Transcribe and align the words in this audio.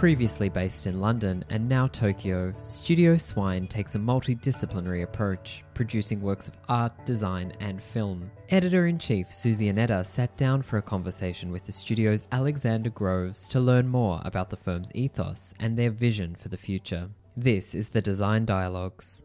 Previously 0.00 0.48
based 0.48 0.86
in 0.86 0.98
London 0.98 1.44
and 1.50 1.68
now 1.68 1.86
Tokyo, 1.86 2.54
Studio 2.62 3.18
Swine 3.18 3.66
takes 3.66 3.96
a 3.96 3.98
multidisciplinary 3.98 5.02
approach, 5.02 5.62
producing 5.74 6.22
works 6.22 6.48
of 6.48 6.56
art, 6.70 7.04
design, 7.04 7.52
and 7.60 7.82
film. 7.82 8.30
Editor 8.48 8.86
in 8.86 8.98
chief 8.98 9.30
Suzy 9.30 9.68
Annetta 9.68 10.02
sat 10.02 10.34
down 10.38 10.62
for 10.62 10.78
a 10.78 10.82
conversation 10.82 11.52
with 11.52 11.66
the 11.66 11.72
studio's 11.72 12.24
Alexander 12.32 12.88
Groves 12.88 13.46
to 13.48 13.60
learn 13.60 13.88
more 13.88 14.22
about 14.24 14.48
the 14.48 14.56
firm's 14.56 14.90
ethos 14.94 15.52
and 15.60 15.78
their 15.78 15.90
vision 15.90 16.34
for 16.34 16.48
the 16.48 16.56
future. 16.56 17.10
This 17.36 17.74
is 17.74 17.90
the 17.90 18.00
Design 18.00 18.46
Dialogues. 18.46 19.22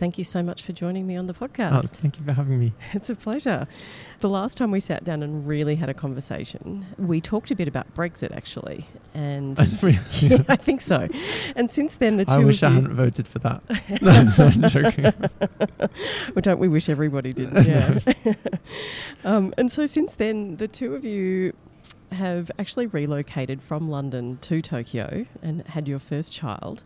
Thank 0.00 0.16
you 0.18 0.24
so 0.24 0.42
much 0.42 0.62
for 0.62 0.72
joining 0.72 1.06
me 1.06 1.14
on 1.14 1.26
the 1.26 1.34
Oh, 1.40 1.46
podcast. 1.46 1.90
thank 1.90 2.18
you 2.18 2.24
for 2.24 2.32
having 2.32 2.58
me. 2.58 2.72
It's 2.94 3.10
a 3.10 3.14
pleasure. 3.14 3.68
The 4.20 4.28
last 4.30 4.56
time 4.58 4.70
we 4.70 4.80
sat 4.80 5.04
down 5.04 5.22
and 5.22 5.46
really 5.46 5.76
had 5.76 5.88
a 5.90 5.94
conversation, 5.94 6.86
we 6.98 7.20
talked 7.20 7.50
a 7.50 7.54
bit 7.54 7.68
about 7.68 7.94
Brexit 7.94 8.34
actually. 8.34 8.86
And 9.14 9.58
yeah, 10.22 10.42
I 10.48 10.56
think 10.56 10.80
so. 10.80 11.06
And 11.54 11.70
since 11.70 11.96
then, 11.96 12.16
the 12.16 12.24
two 12.24 12.32
I 12.32 12.38
wish 12.38 12.62
I 12.62 12.70
hadn't 12.70 12.94
voted 12.94 13.28
for 13.28 13.38
that. 13.40 13.62
no, 14.02 14.10
I'm 14.10 14.28
I'm 14.64 14.68
joking. 14.68 15.12
well, 16.34 16.42
don't 16.42 16.58
we 16.58 16.68
wish 16.68 16.88
everybody 16.88 17.30
did? 17.30 17.52
Yeah. 17.66 17.98
um, 19.24 19.52
and 19.58 19.70
so 19.70 19.86
since 19.86 20.14
then, 20.14 20.56
the 20.56 20.66
two 20.68 20.94
of 20.94 21.04
you 21.04 21.52
have 22.12 22.50
actually 22.58 22.86
relocated 22.86 23.62
from 23.62 23.88
London 23.88 24.38
to 24.38 24.60
Tokyo 24.62 25.26
and 25.42 25.66
had 25.68 25.86
your 25.86 25.98
first 25.98 26.32
child. 26.32 26.82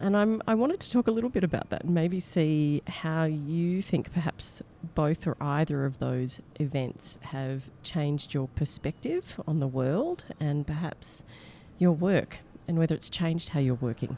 And 0.00 0.16
I'm, 0.16 0.40
I 0.48 0.54
wanted 0.54 0.80
to 0.80 0.90
talk 0.90 1.08
a 1.08 1.10
little 1.10 1.28
bit 1.28 1.44
about 1.44 1.68
that 1.70 1.84
and 1.84 1.94
maybe 1.94 2.20
see 2.20 2.82
how 2.86 3.24
you 3.24 3.82
think 3.82 4.10
perhaps 4.12 4.62
both 4.94 5.26
or 5.26 5.36
either 5.40 5.84
of 5.84 5.98
those 5.98 6.40
events 6.58 7.18
have 7.20 7.70
changed 7.82 8.32
your 8.32 8.48
perspective 8.48 9.38
on 9.46 9.60
the 9.60 9.66
world 9.66 10.24
and 10.40 10.66
perhaps 10.66 11.22
your 11.78 11.92
work 11.92 12.38
and 12.66 12.78
whether 12.78 12.94
it's 12.94 13.10
changed 13.10 13.50
how 13.50 13.60
you're 13.60 13.74
working. 13.74 14.16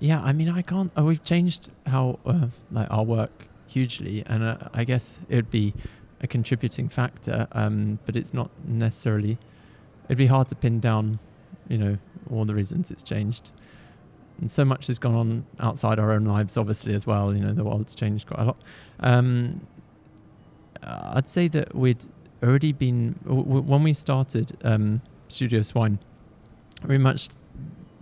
Yeah, 0.00 0.20
I 0.20 0.32
mean, 0.32 0.48
I 0.48 0.62
can't. 0.62 0.90
Oh, 0.96 1.04
we've 1.04 1.22
changed 1.22 1.70
how 1.86 2.18
uh, 2.26 2.48
like 2.70 2.88
our 2.90 3.02
work 3.02 3.48
hugely, 3.66 4.22
and 4.26 4.42
uh, 4.42 4.56
I 4.74 4.84
guess 4.84 5.20
it 5.28 5.36
would 5.36 5.50
be 5.50 5.72
a 6.20 6.26
contributing 6.26 6.88
factor. 6.88 7.46
Um, 7.52 7.98
but 8.04 8.14
it's 8.14 8.34
not 8.34 8.50
necessarily. 8.64 9.38
It'd 10.06 10.18
be 10.18 10.26
hard 10.26 10.48
to 10.48 10.54
pin 10.54 10.80
down, 10.80 11.18
you 11.68 11.78
know, 11.78 11.98
all 12.30 12.44
the 12.44 12.54
reasons 12.54 12.90
it's 12.90 13.02
changed. 13.02 13.52
And 14.40 14.50
so 14.50 14.64
much 14.64 14.86
has 14.88 14.98
gone 14.98 15.14
on 15.14 15.46
outside 15.60 15.98
our 15.98 16.12
own 16.12 16.24
lives, 16.24 16.56
obviously, 16.56 16.94
as 16.94 17.06
well. 17.06 17.34
You 17.34 17.42
know, 17.42 17.52
the 17.52 17.64
world's 17.64 17.94
changed 17.94 18.26
quite 18.26 18.40
a 18.40 18.44
lot. 18.44 18.56
Um, 19.00 19.66
uh, 20.82 21.12
I'd 21.14 21.28
say 21.28 21.48
that 21.48 21.74
we'd 21.74 22.04
already 22.42 22.72
been 22.72 23.18
w- 23.24 23.42
when 23.62 23.82
we 23.82 23.92
started 23.92 24.52
um, 24.62 25.00
Studio 25.28 25.62
Swine. 25.62 25.98
Very 26.82 26.98
much 26.98 27.28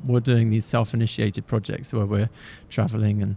we're 0.04 0.20
doing 0.20 0.50
these 0.50 0.64
self-initiated 0.64 1.46
projects 1.46 1.92
where 1.92 2.06
we're 2.06 2.30
traveling 2.68 3.22
and 3.22 3.36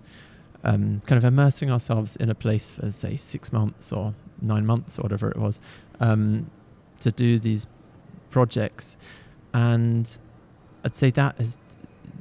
um, 0.64 1.02
kind 1.06 1.18
of 1.18 1.24
immersing 1.24 1.72
ourselves 1.72 2.16
in 2.18 2.30
a 2.30 2.36
place 2.36 2.72
for 2.72 2.92
say 2.92 3.16
six 3.16 3.54
months 3.54 3.92
or 3.92 4.14
nine 4.42 4.66
months 4.66 5.00
or 5.00 5.04
whatever 5.04 5.30
it 5.30 5.38
was 5.38 5.60
um, 6.00 6.50
to 7.00 7.12
do 7.12 7.40
these 7.40 7.68
projects 8.30 8.98
and 9.54 10.18
i'd 10.84 10.96
say 10.96 11.10
that 11.10 11.38
has 11.38 11.58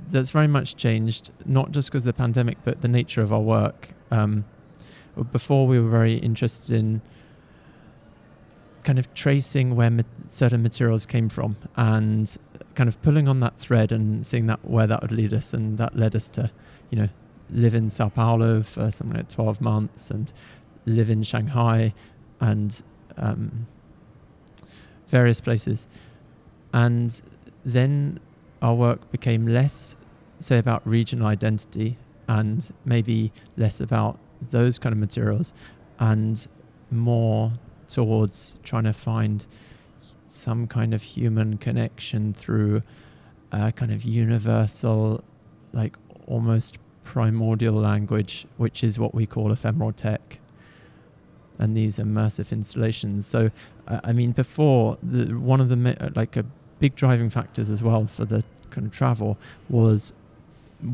that's 0.09 0.31
very 0.31 0.47
much 0.47 0.77
changed 0.77 1.31
not 1.45 1.73
just 1.73 1.91
because 1.91 2.03
of 2.03 2.07
the 2.07 2.13
pandemic 2.13 2.59
but 2.65 2.83
the 2.83 2.89
nature 2.89 3.23
of 3.23 3.33
our 3.33 3.41
work. 3.41 3.91
Um, 4.11 4.45
before 5.33 5.67
we 5.67 5.81
were 5.81 5.89
very 5.89 6.17
interested 6.17 6.71
in 6.77 7.01
kind 8.85 8.99
of 8.99 9.13
tracing 9.15 9.75
where 9.75 9.91
ma- 9.91 10.03
certain 10.29 10.63
materials 10.63 11.07
came 11.07 11.29
from 11.29 11.57
and 11.77 12.37
kind 12.75 12.89
of 12.89 13.01
pulling 13.03 13.27
on 13.27 13.41
that 13.41 13.59
thread 13.59 13.91
and 13.91 14.27
seeing 14.27 14.47
that 14.47 14.65
where 14.65 14.87
that 14.87 15.01
would 15.03 15.13
lead 15.13 15.33
us 15.33 15.55
and 15.55 15.79
that 15.79 15.97
led 15.97 16.15
us 16.15 16.29
to 16.29 16.51
you 16.91 16.99
know 16.99 17.09
live 17.51 17.75
in 17.75 17.89
sao 17.89 18.09
paulo 18.09 18.63
for 18.63 18.91
something 18.91 19.17
like 19.17 19.29
12 19.29 19.61
months 19.61 20.11
and 20.11 20.33
live 20.85 21.09
in 21.09 21.23
shanghai 21.23 21.93
and 22.41 22.83
um, 23.17 23.67
various 25.07 25.41
places. 25.41 25.87
And 26.73 27.21
then 27.65 28.21
our 28.63 28.75
work 28.75 29.11
became 29.11 29.47
less 29.47 29.97
say 30.39 30.59
about 30.59 30.87
regional 30.87 31.27
identity 31.27 31.97
and 32.29 32.73
maybe 32.85 33.33
less 33.57 33.81
about 33.81 34.19
those 34.51 34.79
kind 34.79 34.93
of 34.93 34.99
materials 34.99 35.55
and 35.99 36.47
more 36.91 37.53
towards 37.89 38.55
trying 38.63 38.85
to 38.85 38.93
find 38.93 39.47
some 40.27 40.67
kind 40.67 40.93
of 40.93 41.03
human 41.03 41.57
connection 41.57 42.35
through 42.35 42.83
a 43.53 43.73
kind 43.73 43.93
of 43.93 44.03
universal, 44.03 45.23
like 45.73 45.97
almost 46.27 46.79
primordial 47.05 47.75
language, 47.75 48.47
which 48.57 48.83
is 48.83 48.99
what 48.99 49.15
we 49.15 49.27
call 49.27 49.53
ephemeral 49.53 49.93
tech. 49.93 50.41
And 51.59 51.75
these 51.75 51.99
immersive 51.99 52.53
installations. 52.53 53.27
So, 53.27 53.51
uh, 53.89 54.01
I 54.05 54.13
mean, 54.13 54.33
before 54.33 54.99
the 55.03 55.33
one 55.39 55.59
of 55.61 55.71
the 55.71 56.13
like 56.15 56.37
a 56.37 56.45
big 56.79 56.95
driving 56.95 57.31
factors 57.31 57.71
as 57.71 57.83
well 57.83 58.07
for 58.07 58.25
the 58.25 58.45
kind 58.71 58.87
of 58.87 58.93
travel 58.93 59.39
was 59.69 60.13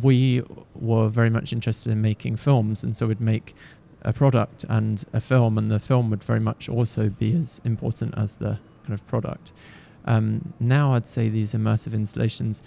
we 0.00 0.43
were 0.75 1.09
very 1.09 1.31
much 1.31 1.53
interested 1.53 1.91
in 1.91 2.00
making 2.00 2.37
films, 2.37 2.84
and 2.84 2.97
so 2.97 3.06
we'd 3.06 3.20
make 3.20 3.54
a 4.03 4.12
product 4.12 4.65
and 4.69 5.04
a 5.12 5.20
film, 5.20 5.59
and 5.59 5.70
the 5.70 5.78
film 5.78 6.10
would 6.10 6.22
very 6.22 6.41
much 6.41 6.69
also 6.69 7.09
be 7.09 7.37
as 7.37 7.60
important 7.65 8.15
as 8.16 8.37
the 8.37 8.59
kind 8.82 8.94
of 8.94 9.06
product. 9.06 9.53
Um, 10.04 10.53
now, 10.59 10.94
I'd 10.94 11.06
say 11.06 11.28
these 11.28 11.53
immersive 11.53 11.94
installations, 11.94 12.62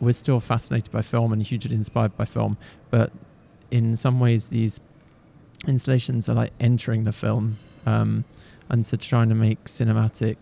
we're 0.00 0.12
still 0.12 0.40
fascinated 0.40 0.92
by 0.92 1.02
film 1.02 1.32
and 1.32 1.42
hugely 1.42 1.74
inspired 1.74 2.16
by 2.16 2.24
film, 2.24 2.56
but 2.90 3.12
in 3.70 3.96
some 3.96 4.18
ways, 4.18 4.48
these 4.48 4.80
installations 5.66 6.28
are 6.28 6.34
like 6.34 6.52
entering 6.58 7.04
the 7.04 7.12
film, 7.12 7.58
um, 7.86 8.24
and 8.68 8.84
so 8.84 8.96
trying 8.96 9.28
to 9.28 9.34
make 9.34 9.64
cinematic 9.64 10.36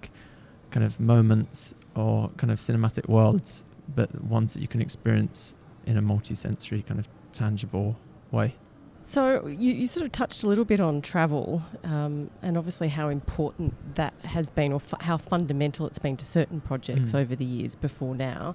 kind 0.70 0.84
of 0.84 1.00
moments 1.00 1.74
or 1.98 2.30
kind 2.36 2.50
of 2.52 2.58
cinematic 2.60 3.08
worlds, 3.08 3.64
but 3.94 4.22
ones 4.24 4.54
that 4.54 4.60
you 4.60 4.68
can 4.68 4.80
experience 4.80 5.54
in 5.86 5.96
a 5.96 6.02
multi-sensory 6.02 6.82
kind 6.82 7.00
of 7.00 7.08
tangible 7.32 7.96
way. 8.30 8.54
So 9.04 9.46
you, 9.46 9.72
you 9.72 9.86
sort 9.86 10.04
of 10.04 10.12
touched 10.12 10.44
a 10.44 10.48
little 10.48 10.66
bit 10.66 10.80
on 10.80 11.00
travel 11.00 11.62
um, 11.82 12.30
and 12.42 12.58
obviously 12.58 12.88
how 12.88 13.08
important 13.08 13.94
that 13.94 14.12
has 14.24 14.50
been 14.50 14.70
or 14.70 14.80
fu- 14.80 14.98
how 15.00 15.16
fundamental 15.16 15.86
it's 15.86 15.98
been 15.98 16.16
to 16.18 16.26
certain 16.26 16.60
projects 16.60 17.12
Mm. 17.12 17.20
over 17.20 17.34
the 17.34 17.44
years 17.46 17.74
before 17.74 18.14
now. 18.14 18.54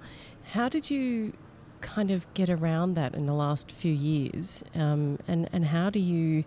How 0.52 0.70
did 0.70 0.92
you 0.92 1.34
kind 1.82 2.12
of 2.12 2.32
get 2.36 2.50
around 2.52 2.94
that 2.94 3.16
in 3.16 3.26
the 3.26 3.34
last 3.34 3.72
few 3.72 3.92
years 3.92 4.64
um, 4.76 5.18
and, 5.28 5.50
and 5.52 5.66
how 5.66 5.90
do 5.90 6.00
you 6.00 6.44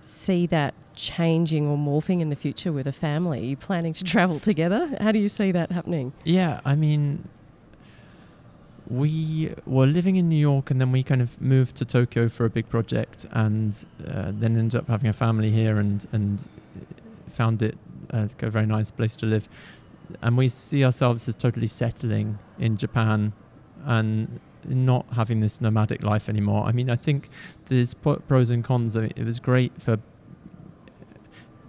see 0.00 0.46
that 0.46 0.74
changing 0.94 1.68
or 1.68 1.76
morphing 1.76 2.20
in 2.20 2.30
the 2.30 2.36
future 2.36 2.72
with 2.72 2.86
a 2.86 2.92
family? 2.92 3.40
Are 3.40 3.44
you 3.44 3.56
planning 3.56 3.92
to 3.92 4.04
travel 4.04 4.40
together? 4.40 4.96
How 5.00 5.12
do 5.12 5.18
you 5.18 5.28
see 5.28 5.52
that 5.52 5.70
happening? 5.70 6.12
Yeah, 6.24 6.60
I 6.64 6.74
mean, 6.74 7.28
we 8.88 9.52
were 9.66 9.86
living 9.86 10.16
in 10.16 10.28
New 10.28 10.36
York 10.36 10.70
and 10.70 10.80
then 10.80 10.92
we 10.92 11.02
kind 11.02 11.20
of 11.20 11.40
moved 11.40 11.76
to 11.76 11.84
Tokyo 11.84 12.28
for 12.28 12.44
a 12.44 12.50
big 12.50 12.68
project 12.68 13.26
and 13.32 13.84
uh, 14.06 14.32
then 14.32 14.56
ended 14.56 14.80
up 14.80 14.88
having 14.88 15.08
a 15.08 15.12
family 15.12 15.50
here 15.50 15.78
and, 15.78 16.06
and 16.12 16.48
found 17.28 17.62
it 17.62 17.76
uh, 18.12 18.28
a 18.40 18.50
very 18.50 18.66
nice 18.66 18.90
place 18.90 19.16
to 19.16 19.26
live. 19.26 19.48
And 20.22 20.36
we 20.36 20.48
see 20.48 20.84
ourselves 20.84 21.28
as 21.28 21.34
totally 21.34 21.66
settling 21.66 22.38
in 22.58 22.76
Japan 22.76 23.32
and 23.84 24.40
not 24.68 25.06
having 25.14 25.40
this 25.40 25.60
nomadic 25.60 26.02
life 26.02 26.28
anymore. 26.28 26.64
I 26.64 26.72
mean, 26.72 26.90
I 26.90 26.96
think 26.96 27.28
there's 27.66 27.94
pros 27.94 28.50
and 28.50 28.64
cons. 28.64 28.96
I 28.96 29.02
mean, 29.02 29.12
it 29.16 29.24
was 29.24 29.40
great 29.40 29.80
for 29.80 29.98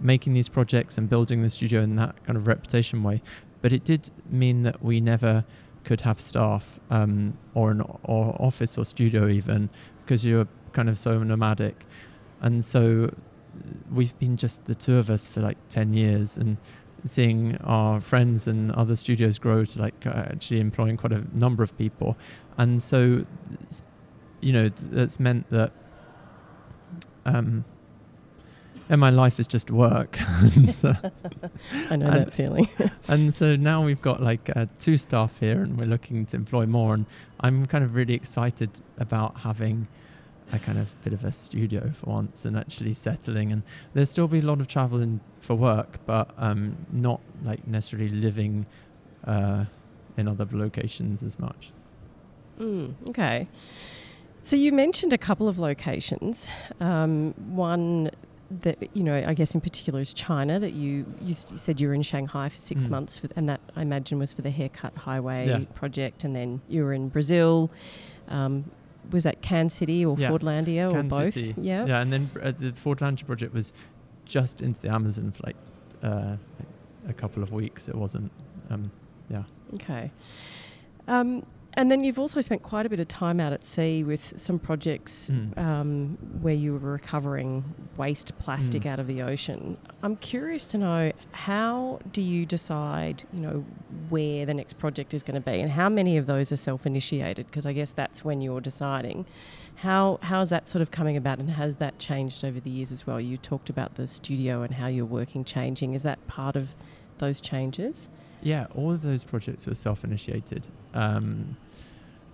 making 0.00 0.32
these 0.32 0.48
projects 0.48 0.96
and 0.98 1.08
building 1.08 1.42
the 1.42 1.50
studio 1.50 1.82
in 1.82 1.96
that 1.96 2.24
kind 2.24 2.36
of 2.36 2.46
reputation 2.46 3.02
way, 3.02 3.20
but 3.62 3.72
it 3.72 3.84
did 3.84 4.10
mean 4.30 4.62
that 4.62 4.82
we 4.82 5.00
never 5.00 5.44
could 5.84 6.02
have 6.02 6.20
staff 6.20 6.78
um, 6.90 7.36
or 7.54 7.70
an 7.70 7.80
or 8.04 8.36
office 8.38 8.78
or 8.78 8.84
studio 8.84 9.26
even 9.28 9.70
because 10.04 10.24
you're 10.24 10.46
kind 10.72 10.88
of 10.88 10.98
so 10.98 11.22
nomadic, 11.22 11.84
and 12.40 12.64
so 12.64 13.12
we've 13.90 14.16
been 14.18 14.36
just 14.36 14.66
the 14.66 14.74
two 14.74 14.96
of 14.96 15.10
us 15.10 15.26
for 15.26 15.40
like 15.40 15.56
ten 15.68 15.94
years, 15.94 16.36
and 16.36 16.58
seeing 17.06 17.56
our 17.58 18.00
friends 18.00 18.46
and 18.46 18.72
other 18.72 18.96
studios 18.96 19.38
grow 19.38 19.64
to 19.64 19.80
like 19.80 20.06
uh, 20.06 20.10
actually 20.10 20.60
employing 20.60 20.96
quite 20.96 21.12
a 21.12 21.24
number 21.32 21.62
of 21.62 21.76
people, 21.78 22.16
and 22.56 22.82
so 22.82 23.24
you 24.40 24.52
know 24.52 24.68
th- 24.68 24.90
that's 24.92 25.18
meant 25.20 25.48
that 25.50 25.72
um, 27.24 27.64
and 28.90 29.00
my 29.00 29.10
life 29.10 29.38
is 29.38 29.46
just 29.46 29.70
work. 29.70 30.18
So- 30.72 30.92
I 31.90 31.96
know 31.96 32.06
And- 32.06 32.26
that 32.26 32.32
feeling. 32.32 32.68
and 33.08 33.32
so 33.34 33.56
now 33.56 33.84
we've 33.84 34.00
got 34.00 34.22
like 34.22 34.50
uh, 34.56 34.66
two 34.78 34.96
staff 34.96 35.38
here 35.40 35.62
and 35.62 35.76
we're 35.78 35.86
looking 35.86 36.24
to 36.26 36.36
employ 36.36 36.66
more 36.66 36.94
and 36.94 37.04
i'm 37.40 37.66
kind 37.66 37.84
of 37.84 37.94
really 37.94 38.14
excited 38.14 38.70
about 38.98 39.38
having 39.40 39.86
a 40.52 40.58
kind 40.58 40.78
of 40.78 40.94
bit 41.04 41.12
of 41.12 41.24
a 41.24 41.32
studio 41.32 41.90
for 41.92 42.06
once 42.10 42.44
and 42.44 42.56
actually 42.56 42.92
settling 42.94 43.52
and 43.52 43.62
there'll 43.92 44.06
still 44.06 44.28
be 44.28 44.38
a 44.38 44.42
lot 44.42 44.60
of 44.60 44.66
travel 44.66 45.00
in 45.02 45.20
for 45.40 45.54
work 45.54 45.98
but 46.06 46.30
um, 46.38 46.76
not 46.92 47.20
like 47.44 47.66
necessarily 47.66 48.08
living 48.08 48.64
uh, 49.24 49.64
in 50.16 50.26
other 50.28 50.46
locations 50.52 51.22
as 51.22 51.38
much 51.38 51.72
Mm, 52.58 52.94
okay. 53.10 53.46
So 54.42 54.56
you 54.56 54.72
mentioned 54.72 55.12
a 55.12 55.18
couple 55.18 55.46
of 55.46 55.60
locations. 55.60 56.48
Um, 56.80 57.32
one 57.54 58.10
that 58.50 58.78
you 58.96 59.04
know, 59.04 59.22
I 59.24 59.32
guess 59.34 59.54
in 59.54 59.60
particular 59.60 60.00
is 60.00 60.12
China. 60.12 60.58
That 60.58 60.72
you 60.72 61.06
you, 61.22 61.30
s- 61.30 61.46
you 61.52 61.56
said 61.56 61.80
you 61.80 61.86
were 61.86 61.94
in 61.94 62.02
Shanghai 62.02 62.48
for 62.48 62.58
six 62.58 62.88
Mm. 62.88 62.90
months, 62.90 63.16
for, 63.18 63.28
and 63.36 63.48
that 63.48 63.60
I 63.76 63.82
imagine 63.82 64.18
was 64.18 64.32
for 64.32 64.42
the 64.42 64.50
Haircut 64.50 64.96
Highway 64.96 65.46
Yeah. 65.46 65.60
project. 65.76 66.24
And 66.24 66.34
then 66.34 66.60
you 66.68 66.82
were 66.82 66.92
in 66.92 67.10
Brazil. 67.10 67.70
Um, 68.28 68.64
was 69.10 69.22
that 69.24 69.40
Can 69.42 69.70
City 69.70 70.04
or 70.04 70.16
Yeah. 70.18 70.30
Fordlandia 70.30 70.88
or 70.88 70.92
Can 70.92 71.08
both? 71.08 71.34
City. 71.34 71.54
Yeah. 71.60 71.86
yeah 71.86 72.00
and 72.00 72.12
then 72.12 72.30
uh, 72.42 72.52
the 72.52 72.72
Fordlandia 72.72 73.26
project 73.26 73.54
was 73.54 73.72
just 74.24 74.60
into 74.60 74.78
the 74.80 74.90
amazon 74.90 75.30
for 75.32 75.42
like 75.46 75.56
uh, 76.02 76.36
a 77.08 77.12
couple 77.14 77.42
of 77.42 77.52
weeks 77.52 77.88
it 77.88 77.94
wasn't 77.94 78.30
um, 78.70 78.90
yeah 79.30 79.42
Okay. 79.74 80.10
Um, 81.06 81.44
and 81.78 81.90
then 81.92 82.02
you've 82.02 82.18
also 82.18 82.40
spent 82.40 82.62
quite 82.64 82.84
a 82.84 82.88
bit 82.88 82.98
of 82.98 83.06
time 83.06 83.38
out 83.38 83.52
at 83.52 83.64
sea 83.64 84.02
with 84.02 84.34
some 84.36 84.58
projects 84.58 85.30
Mm. 85.30 85.56
um, 85.58 86.18
where 86.42 86.52
you 86.54 86.72
were 86.72 86.90
recovering 86.92 87.64
waste 87.96 88.36
plastic 88.38 88.82
Mm. 88.82 88.90
out 88.90 88.98
of 88.98 89.06
the 89.06 89.22
ocean. 89.22 89.76
I'm 90.02 90.16
curious 90.16 90.66
to 90.68 90.76
know 90.78 91.12
how 91.32 92.00
do 92.12 92.20
you 92.20 92.44
decide, 92.44 93.22
you 93.32 93.40
know, 93.40 93.64
where 94.08 94.44
the 94.44 94.54
next 94.54 94.74
project 94.78 95.14
is 95.14 95.22
going 95.22 95.40
to 95.40 95.50
be, 95.52 95.60
and 95.60 95.70
how 95.70 95.88
many 95.88 96.16
of 96.16 96.26
those 96.26 96.50
are 96.50 96.56
self-initiated? 96.56 97.46
Because 97.46 97.64
I 97.64 97.72
guess 97.72 97.92
that's 97.92 98.24
when 98.24 98.40
you're 98.40 98.60
deciding. 98.60 99.24
How 99.76 100.18
how's 100.22 100.50
that 100.50 100.68
sort 100.68 100.82
of 100.82 100.90
coming 100.90 101.16
about, 101.16 101.38
and 101.38 101.50
has 101.50 101.76
that 101.76 102.00
changed 102.00 102.44
over 102.44 102.58
the 102.58 102.70
years 102.70 102.90
as 102.90 103.06
well? 103.06 103.20
You 103.20 103.36
talked 103.36 103.70
about 103.70 103.94
the 103.94 104.08
studio 104.08 104.62
and 104.62 104.74
how 104.74 104.88
you're 104.88 105.04
working 105.20 105.44
changing. 105.44 105.94
Is 105.94 106.02
that 106.02 106.18
part 106.26 106.56
of 106.56 106.74
those 107.18 107.40
changes? 107.40 108.10
Yeah, 108.42 108.66
all 108.74 108.92
of 108.92 109.02
those 109.02 109.24
projects 109.24 109.66
were 109.66 109.74
self-initiated, 109.74 110.68
um, 110.94 111.56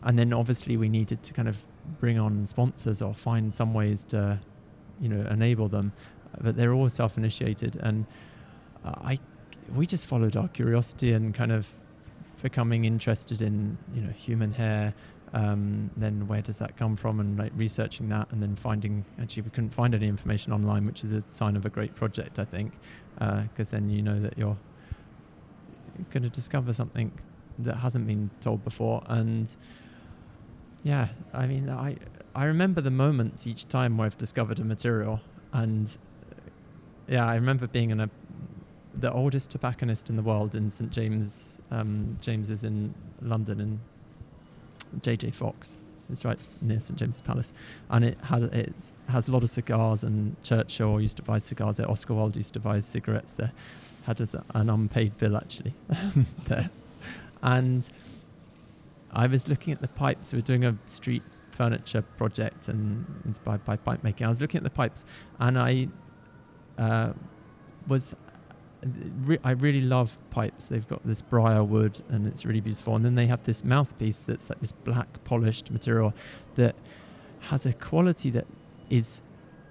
and 0.02 0.18
then 0.18 0.32
obviously 0.32 0.76
we 0.76 0.88
needed 0.88 1.22
to 1.22 1.32
kind 1.32 1.48
of 1.48 1.58
bring 1.98 2.18
on 2.18 2.46
sponsors 2.46 3.00
or 3.00 3.14
find 3.14 3.52
some 3.52 3.72
ways 3.72 4.04
to, 4.06 4.38
you 5.00 5.08
know, 5.08 5.26
enable 5.30 5.68
them. 5.68 5.92
But 6.40 6.56
they're 6.56 6.74
all 6.74 6.88
self-initiated, 6.88 7.76
and 7.76 8.06
uh, 8.84 8.94
I, 9.02 9.18
we 9.74 9.86
just 9.86 10.06
followed 10.06 10.36
our 10.36 10.48
curiosity 10.48 11.12
and 11.12 11.34
kind 11.34 11.52
of 11.52 11.68
becoming 12.42 12.84
interested 12.84 13.40
in, 13.40 13.78
you 13.94 14.02
know, 14.02 14.10
human 14.10 14.52
hair. 14.52 14.92
Um, 15.32 15.90
then 15.96 16.28
where 16.28 16.42
does 16.42 16.58
that 16.58 16.76
come 16.76 16.94
from, 16.94 17.18
and 17.18 17.36
like 17.36 17.50
researching 17.56 18.08
that, 18.10 18.30
and 18.30 18.40
then 18.40 18.54
finding 18.54 19.04
actually 19.20 19.42
we 19.42 19.50
couldn't 19.50 19.74
find 19.74 19.92
any 19.94 20.06
information 20.06 20.52
online, 20.52 20.86
which 20.86 21.02
is 21.02 21.10
a 21.12 21.22
sign 21.28 21.56
of 21.56 21.66
a 21.66 21.70
great 21.70 21.94
project, 21.96 22.38
I 22.38 22.44
think, 22.44 22.74
because 23.18 23.70
then 23.70 23.90
you 23.90 24.02
know 24.02 24.20
that 24.20 24.38
you're 24.38 24.56
going 26.10 26.22
to 26.22 26.30
discover 26.30 26.72
something 26.72 27.12
that 27.58 27.76
hasn't 27.76 28.06
been 28.06 28.30
told 28.40 28.64
before 28.64 29.02
and 29.06 29.56
yeah 30.82 31.08
i 31.32 31.46
mean 31.46 31.70
i 31.70 31.96
i 32.34 32.44
remember 32.44 32.80
the 32.80 32.90
moments 32.90 33.46
each 33.46 33.68
time 33.68 33.96
where 33.96 34.06
i've 34.06 34.18
discovered 34.18 34.58
a 34.58 34.64
material 34.64 35.20
and 35.52 35.98
yeah 37.06 37.26
i 37.26 37.34
remember 37.34 37.66
being 37.66 37.90
in 37.90 38.00
a 38.00 38.10
the 38.98 39.12
oldest 39.12 39.50
tobacconist 39.50 40.10
in 40.10 40.16
the 40.16 40.22
world 40.22 40.54
in 40.54 40.68
st 40.68 40.90
james 40.90 41.60
um, 41.70 42.16
james 42.20 42.50
is 42.50 42.64
in 42.64 42.94
london 43.22 43.60
and 43.60 43.80
jj 45.00 45.34
fox. 45.34 45.76
It's 46.10 46.24
right 46.24 46.38
near 46.60 46.80
st 46.80 46.98
james's 46.98 47.20
palace. 47.20 47.52
And 47.90 48.04
it 48.04 48.18
had 48.22 48.42
it 48.42 48.94
has 49.08 49.28
a 49.28 49.32
lot 49.32 49.42
of 49.42 49.50
cigars 49.50 50.04
and 50.04 50.36
churchill 50.42 51.00
used 51.00 51.16
to 51.16 51.22
buy 51.22 51.38
cigars 51.38 51.78
there 51.78 51.90
oscar 51.90 52.14
wilde 52.14 52.36
used 52.36 52.52
to 52.54 52.60
buy 52.60 52.80
cigarettes 52.80 53.32
there 53.32 53.52
had 54.04 54.20
a, 54.20 54.44
an 54.54 54.70
unpaid 54.70 55.16
bill 55.18 55.36
actually 55.36 55.74
there. 56.44 56.70
And 57.42 57.88
I 59.12 59.26
was 59.26 59.48
looking 59.48 59.72
at 59.72 59.80
the 59.80 59.88
pipes. 59.88 60.32
We 60.32 60.38
were 60.38 60.42
doing 60.42 60.64
a 60.64 60.76
street 60.86 61.22
furniture 61.50 62.02
project 62.02 62.68
and 62.68 63.06
inspired 63.24 63.64
by 63.64 63.76
pipe 63.76 64.02
making. 64.02 64.26
I 64.26 64.28
was 64.28 64.40
looking 64.40 64.58
at 64.58 64.64
the 64.64 64.70
pipes 64.70 65.04
and 65.38 65.58
I 65.58 65.88
uh, 66.78 67.12
was. 67.86 68.14
Re- 69.22 69.38
I 69.42 69.52
really 69.52 69.80
love 69.80 70.18
pipes. 70.28 70.66
They've 70.66 70.86
got 70.86 71.06
this 71.06 71.22
briar 71.22 71.64
wood 71.64 72.02
and 72.10 72.26
it's 72.26 72.44
really 72.44 72.60
beautiful. 72.60 72.96
And 72.96 73.02
then 73.02 73.14
they 73.14 73.26
have 73.26 73.42
this 73.44 73.64
mouthpiece 73.64 74.20
that's 74.20 74.50
like 74.50 74.60
this 74.60 74.72
black 74.72 75.24
polished 75.24 75.70
material 75.70 76.12
that 76.56 76.74
has 77.40 77.64
a 77.64 77.72
quality 77.72 78.28
that 78.30 78.46
is 78.90 79.22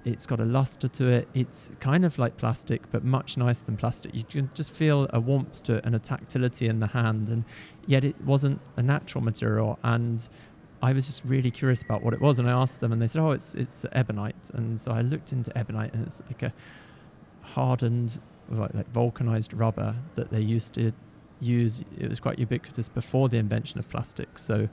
it's 0.05 0.25
got 0.25 0.39
a 0.39 0.45
luster 0.45 0.87
to 0.87 1.07
it. 1.07 1.27
It's 1.33 1.71
kind 1.79 2.03
of 2.03 2.19
like 2.19 2.37
plastic, 2.37 2.81
but 2.91 3.03
much 3.03 3.37
nicer 3.37 3.65
than 3.65 3.77
plastic. 3.77 4.13
You 4.13 4.23
can 4.23 4.49
just 4.53 4.71
feel 4.71 5.07
a 5.11 5.19
warmth 5.19 5.63
to 5.63 5.75
it 5.75 5.85
and 5.85 5.95
a 5.95 5.99
tactility 5.99 6.67
in 6.67 6.79
the 6.79 6.87
hand, 6.87 7.29
and 7.29 7.45
yet 7.87 8.03
it 8.03 8.19
wasn't 8.21 8.59
a 8.75 8.83
natural 8.83 9.23
material. 9.23 9.79
And 9.83 10.27
I 10.81 10.91
was 10.93 11.05
just 11.05 11.23
really 11.23 11.51
curious 11.51 11.81
about 11.81 12.03
what 12.03 12.13
it 12.13 12.21
was, 12.21 12.39
and 12.39 12.49
I 12.49 12.53
asked 12.53 12.81
them, 12.81 12.91
and 12.91 13.01
they 13.01 13.07
said, 13.07 13.21
"Oh, 13.21 13.31
it's 13.31 13.55
it's 13.55 13.85
ebonite." 13.93 14.51
And 14.53 14.79
so 14.79 14.91
I 14.91 15.01
looked 15.01 15.31
into 15.31 15.57
ebonite, 15.57 15.93
and 15.93 16.05
it's 16.05 16.21
like 16.27 16.43
a 16.43 16.53
hardened, 17.41 18.19
like, 18.49 18.73
like 18.73 18.91
vulcanized 18.91 19.53
rubber 19.53 19.95
that 20.15 20.29
they 20.31 20.41
used 20.41 20.73
to 20.73 20.91
use. 21.39 21.83
It 21.97 22.09
was 22.09 22.19
quite 22.19 22.39
ubiquitous 22.39 22.89
before 22.89 23.29
the 23.29 23.37
invention 23.37 23.79
of 23.79 23.89
plastic. 23.89 24.37
So 24.37 24.67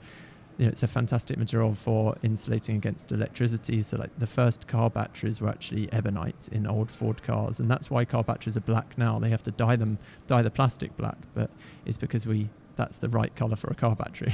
you 0.57 0.65
know, 0.65 0.71
it's 0.71 0.83
a 0.83 0.87
fantastic 0.87 1.37
material 1.37 1.73
for 1.73 2.15
insulating 2.23 2.75
against 2.75 3.11
electricity. 3.11 3.81
So, 3.81 3.97
like 3.97 4.17
the 4.19 4.27
first 4.27 4.67
car 4.67 4.89
batteries 4.89 5.41
were 5.41 5.49
actually 5.49 5.91
ebonite 5.91 6.49
in 6.51 6.67
old 6.67 6.91
Ford 6.91 7.23
cars, 7.23 7.59
and 7.59 7.69
that's 7.69 7.89
why 7.89 8.05
car 8.05 8.23
batteries 8.23 8.57
are 8.57 8.61
black 8.61 8.97
now. 8.97 9.19
They 9.19 9.29
have 9.29 9.43
to 9.43 9.51
dye 9.51 9.75
them, 9.75 9.97
dye 10.27 10.41
the 10.41 10.51
plastic 10.51 10.95
black, 10.97 11.17
but 11.33 11.49
it's 11.85 11.97
because 11.97 12.25
we 12.27 12.49
that's 12.75 12.97
the 12.97 13.09
right 13.09 13.35
color 13.35 13.55
for 13.55 13.69
a 13.69 13.75
car 13.75 13.95
battery. 13.95 14.33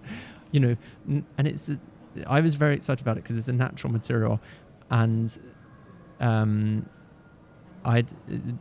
you 0.52 0.60
know, 0.60 0.76
and 1.08 1.48
it's 1.48 1.68
a, 1.68 1.78
I 2.26 2.40
was 2.40 2.54
very 2.54 2.74
excited 2.74 3.02
about 3.02 3.16
it 3.16 3.24
because 3.24 3.36
it's 3.38 3.48
a 3.48 3.52
natural 3.52 3.92
material, 3.92 4.40
and 4.90 5.36
um, 6.20 6.88
I 7.84 8.04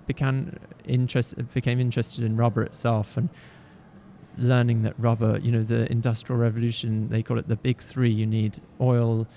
began 0.07 0.59
interest 0.85 1.35
became 1.53 1.79
interested 1.79 2.23
in 2.23 2.35
rubber 2.35 2.63
itself 2.63 3.17
and 3.17 3.29
learning 4.37 4.81
that 4.83 4.93
rubber, 4.99 5.39
you 5.41 5.51
know, 5.51 5.63
the 5.63 5.89
industrial 5.91 6.39
revolution, 6.41 7.07
they 7.09 7.21
call 7.23 7.37
it 7.37 7.47
the 7.47 7.55
big 7.55 7.81
three. 7.81 8.09
You 8.11 8.25
need 8.25 8.59
oil, 8.81 9.27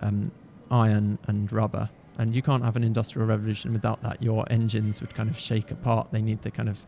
um, 0.00 0.30
iron, 0.70 1.18
and 1.26 1.50
rubber. 1.52 1.88
And 2.18 2.34
you 2.34 2.42
can't 2.42 2.64
have 2.64 2.76
an 2.76 2.84
industrial 2.84 3.28
revolution 3.28 3.72
without 3.72 4.02
that. 4.02 4.22
Your 4.22 4.44
engines 4.50 5.00
would 5.00 5.14
kind 5.14 5.28
of 5.28 5.38
shake 5.38 5.70
apart. 5.70 6.08
They 6.12 6.22
need 6.22 6.42
the 6.42 6.50
kind 6.50 6.68
of 6.68 6.80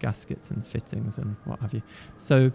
gaskets 0.00 0.50
and 0.50 0.66
fittings 0.66 1.18
and 1.18 1.36
what 1.44 1.60
have 1.60 1.72
you. 1.72 1.82
So, 2.16 2.50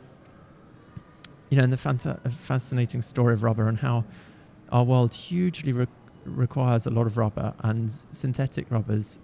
you 1.49 1.57
know, 1.57 1.63
and 1.63 1.71
the 1.73 1.77
fanta- 1.77 2.19
fascinating 2.33 3.01
story 3.01 3.33
of 3.33 3.43
rubber 3.43 3.67
and 3.67 3.79
how 3.79 4.03
our 4.71 4.83
world 4.83 5.13
hugely 5.13 5.71
re- 5.71 5.87
requires 6.25 6.85
a 6.85 6.89
lot 6.89 7.07
of 7.07 7.17
rubber 7.17 7.53
and 7.59 7.89
synthetic 8.11 8.69
rubbers. 8.69 9.17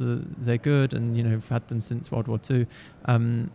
uh, 0.00 0.18
They're 0.38 0.58
good, 0.58 0.92
and 0.94 1.16
you 1.16 1.22
know, 1.24 1.30
we've 1.30 1.48
had 1.48 1.66
them 1.68 1.80
since 1.80 2.12
World 2.12 2.28
War 2.28 2.38
II. 2.48 2.66
Um, 3.06 3.50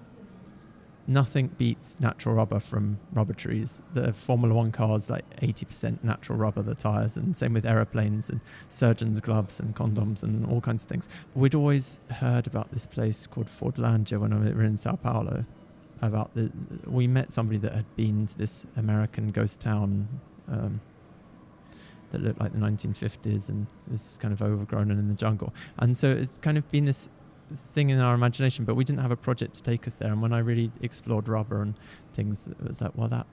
nothing 1.07 1.47
beats 1.57 1.99
natural 1.99 2.35
rubber 2.35 2.59
from 2.59 2.99
rubber 3.13 3.33
trees. 3.33 3.81
The 3.93 4.11
Formula 4.11 4.53
One 4.53 4.71
cars, 4.71 5.09
like 5.09 5.25
80% 5.39 6.03
natural 6.03 6.37
rubber, 6.37 6.61
the 6.61 6.75
tires, 6.75 7.15
and 7.15 7.35
same 7.35 7.53
with 7.53 7.65
aeroplanes 7.65 8.29
and 8.29 8.41
surgeons' 8.69 9.19
gloves 9.21 9.59
and 9.59 9.73
condoms 9.73 10.23
and 10.23 10.45
all 10.45 10.59
kinds 10.59 10.83
of 10.83 10.89
things. 10.89 11.07
We'd 11.33 11.55
always 11.55 11.99
heard 12.11 12.45
about 12.45 12.71
this 12.71 12.85
place 12.85 13.25
called 13.25 13.47
Fordlandia 13.47 14.19
when 14.19 14.37
we 14.43 14.51
were 14.51 14.63
in 14.63 14.75
Sao 14.75 14.95
Paulo. 14.95 15.45
About 16.01 16.35
the, 16.35 16.51
we 16.85 17.07
met 17.07 17.31
somebody 17.33 17.57
that 17.59 17.73
had 17.73 17.95
been 17.95 18.27
to 18.27 18.37
this 18.37 18.67
American 18.75 19.31
ghost 19.31 19.59
town 19.59 20.07
um, 20.47 20.79
that 22.11 22.21
looked 22.21 22.39
like 22.39 22.53
the 22.53 22.59
1950s 22.59 23.49
and 23.49 23.65
was 23.91 24.19
kind 24.21 24.31
of 24.31 24.41
overgrown 24.41 24.91
and 24.91 24.99
in 24.99 25.07
the 25.07 25.15
jungle. 25.15 25.53
And 25.79 25.97
so 25.97 26.11
it's 26.11 26.37
kind 26.39 26.57
of 26.57 26.69
been 26.69 26.85
this 26.85 27.09
thing 27.55 27.89
in 27.89 27.99
our 27.99 28.13
imagination, 28.13 28.65
but 28.65 28.75
we 28.75 28.83
didn't 28.83 29.01
have 29.01 29.11
a 29.11 29.15
project 29.15 29.55
to 29.55 29.63
take 29.63 29.87
us 29.87 29.95
there. 29.95 30.11
And 30.11 30.21
when 30.21 30.33
I 30.33 30.39
really 30.39 30.71
explored 30.81 31.27
rubber 31.27 31.61
and 31.61 31.73
things, 32.13 32.47
it 32.47 32.61
was 32.67 32.81
like, 32.81 32.91
well, 32.95 33.07
that 33.09 33.25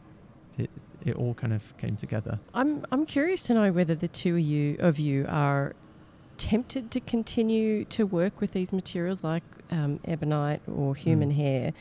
it, 0.58 0.70
it 1.04 1.16
all 1.16 1.34
kind 1.34 1.52
of 1.52 1.76
came 1.78 1.96
together. 1.96 2.38
I'm 2.54 2.84
I'm 2.92 3.04
curious 3.06 3.42
to 3.44 3.54
know 3.54 3.72
whether 3.72 3.94
the 3.94 4.08
two 4.08 4.34
of 4.36 4.40
you 4.40 4.76
of 4.78 4.98
you 4.98 5.26
are 5.28 5.74
tempted 6.36 6.90
to 6.90 7.00
continue 7.00 7.84
to 7.86 8.04
work 8.04 8.40
with 8.40 8.52
these 8.52 8.72
materials 8.72 9.22
like 9.22 9.44
um, 9.70 10.00
ebonite 10.04 10.60
or 10.68 10.94
human 10.94 11.30
Mm. 11.30 11.36
hair, 11.36 11.72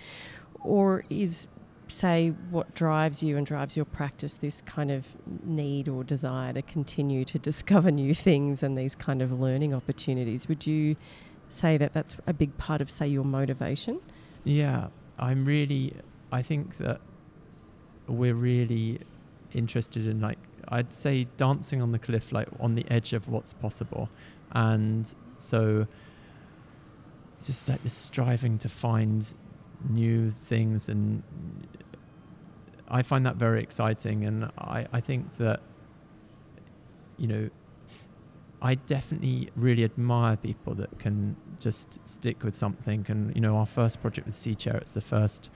or 0.62 1.04
is 1.10 1.48
say 1.88 2.30
what 2.50 2.74
drives 2.74 3.22
you 3.22 3.38
and 3.38 3.46
drives 3.46 3.76
your 3.76 3.86
practice 3.86 4.36
this 4.36 4.62
kind 4.62 4.90
of 4.90 5.06
need 5.44 5.88
or 5.88 6.04
desire 6.04 6.52
to 6.54 6.62
continue 6.62 7.24
to 7.26 7.38
discover 7.50 7.92
new 7.92 8.14
things 8.16 8.64
and 8.64 8.76
these 8.78 8.96
kind 8.96 9.22
of 9.22 9.32
learning 9.32 9.74
opportunities? 9.74 10.48
Would 10.48 10.66
you 10.66 10.96
say 11.54 11.78
that 11.78 11.94
that's 11.94 12.18
a 12.28 12.34
big 12.34 12.58
part 12.58 12.82
of 12.82 12.90
say 12.90 13.08
your 13.08 13.24
motivation? 13.24 14.00
Yeah, 14.44 14.88
I'm 15.18 15.46
really. 15.46 15.94
I 16.32 16.42
think 16.42 16.78
that 16.78 17.00
we're 18.08 18.34
really 18.34 19.00
interested 19.54 20.08
in 20.08 20.20
like 20.20 20.40
I'd 20.70 20.92
say 20.92 21.28
dancing 21.38 21.82
on 21.82 21.92
the 21.92 22.00
cliff, 22.00 22.32
like 22.32 22.48
on 22.60 22.76
the 22.76 22.86
edge 22.90 23.14
of 23.14 23.30
what's 23.30 23.54
possible, 23.54 24.10
and 24.52 25.14
so 25.38 25.88
it's 27.36 27.48
just 27.48 27.70
like 27.70 27.84
this 27.84 27.94
striving 27.94 28.58
to 28.60 28.70
find 28.70 29.34
new 29.90 30.32
things, 30.32 30.90
and 30.90 31.24
I 32.88 33.02
find 33.04 33.26
that 33.26 33.36
very 33.36 33.62
exciting, 33.62 34.26
and 34.26 34.46
I 34.58 34.88
I 34.92 35.00
think 35.02 35.38
that 35.38 35.62
you 37.18 37.28
know. 37.28 37.50
I 38.64 38.76
definitely 38.76 39.50
really 39.58 39.84
admire 39.84 40.38
people 40.38 40.74
that 40.76 40.98
can 40.98 41.36
just 41.60 42.00
stick 42.08 42.44
with 42.44 42.56
something. 42.56 43.06
And 43.10 43.36
you 43.36 43.42
know, 43.42 43.58
our 43.58 43.66
first 43.66 44.02
project 44.02 44.26
with 44.26 44.36
Sea 44.36 44.56
Chair, 44.56 44.78
it's 44.78 44.94
the 44.94 45.02
first 45.02 45.50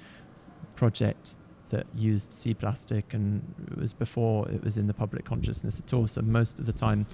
project 0.75 1.37
that 1.69 1.87
used 1.95 2.33
sea 2.33 2.53
plastic, 2.53 3.13
and 3.13 3.41
it 3.71 3.77
was 3.77 3.93
before 3.93 4.49
it 4.49 4.61
was 4.61 4.77
in 4.77 4.87
the 4.87 4.93
public 4.93 5.23
consciousness 5.23 5.79
at 5.79 5.93
all. 5.93 6.05
So 6.05 6.21
most 6.21 6.59
of 6.59 6.65
the 6.65 6.73
time, 6.73 7.07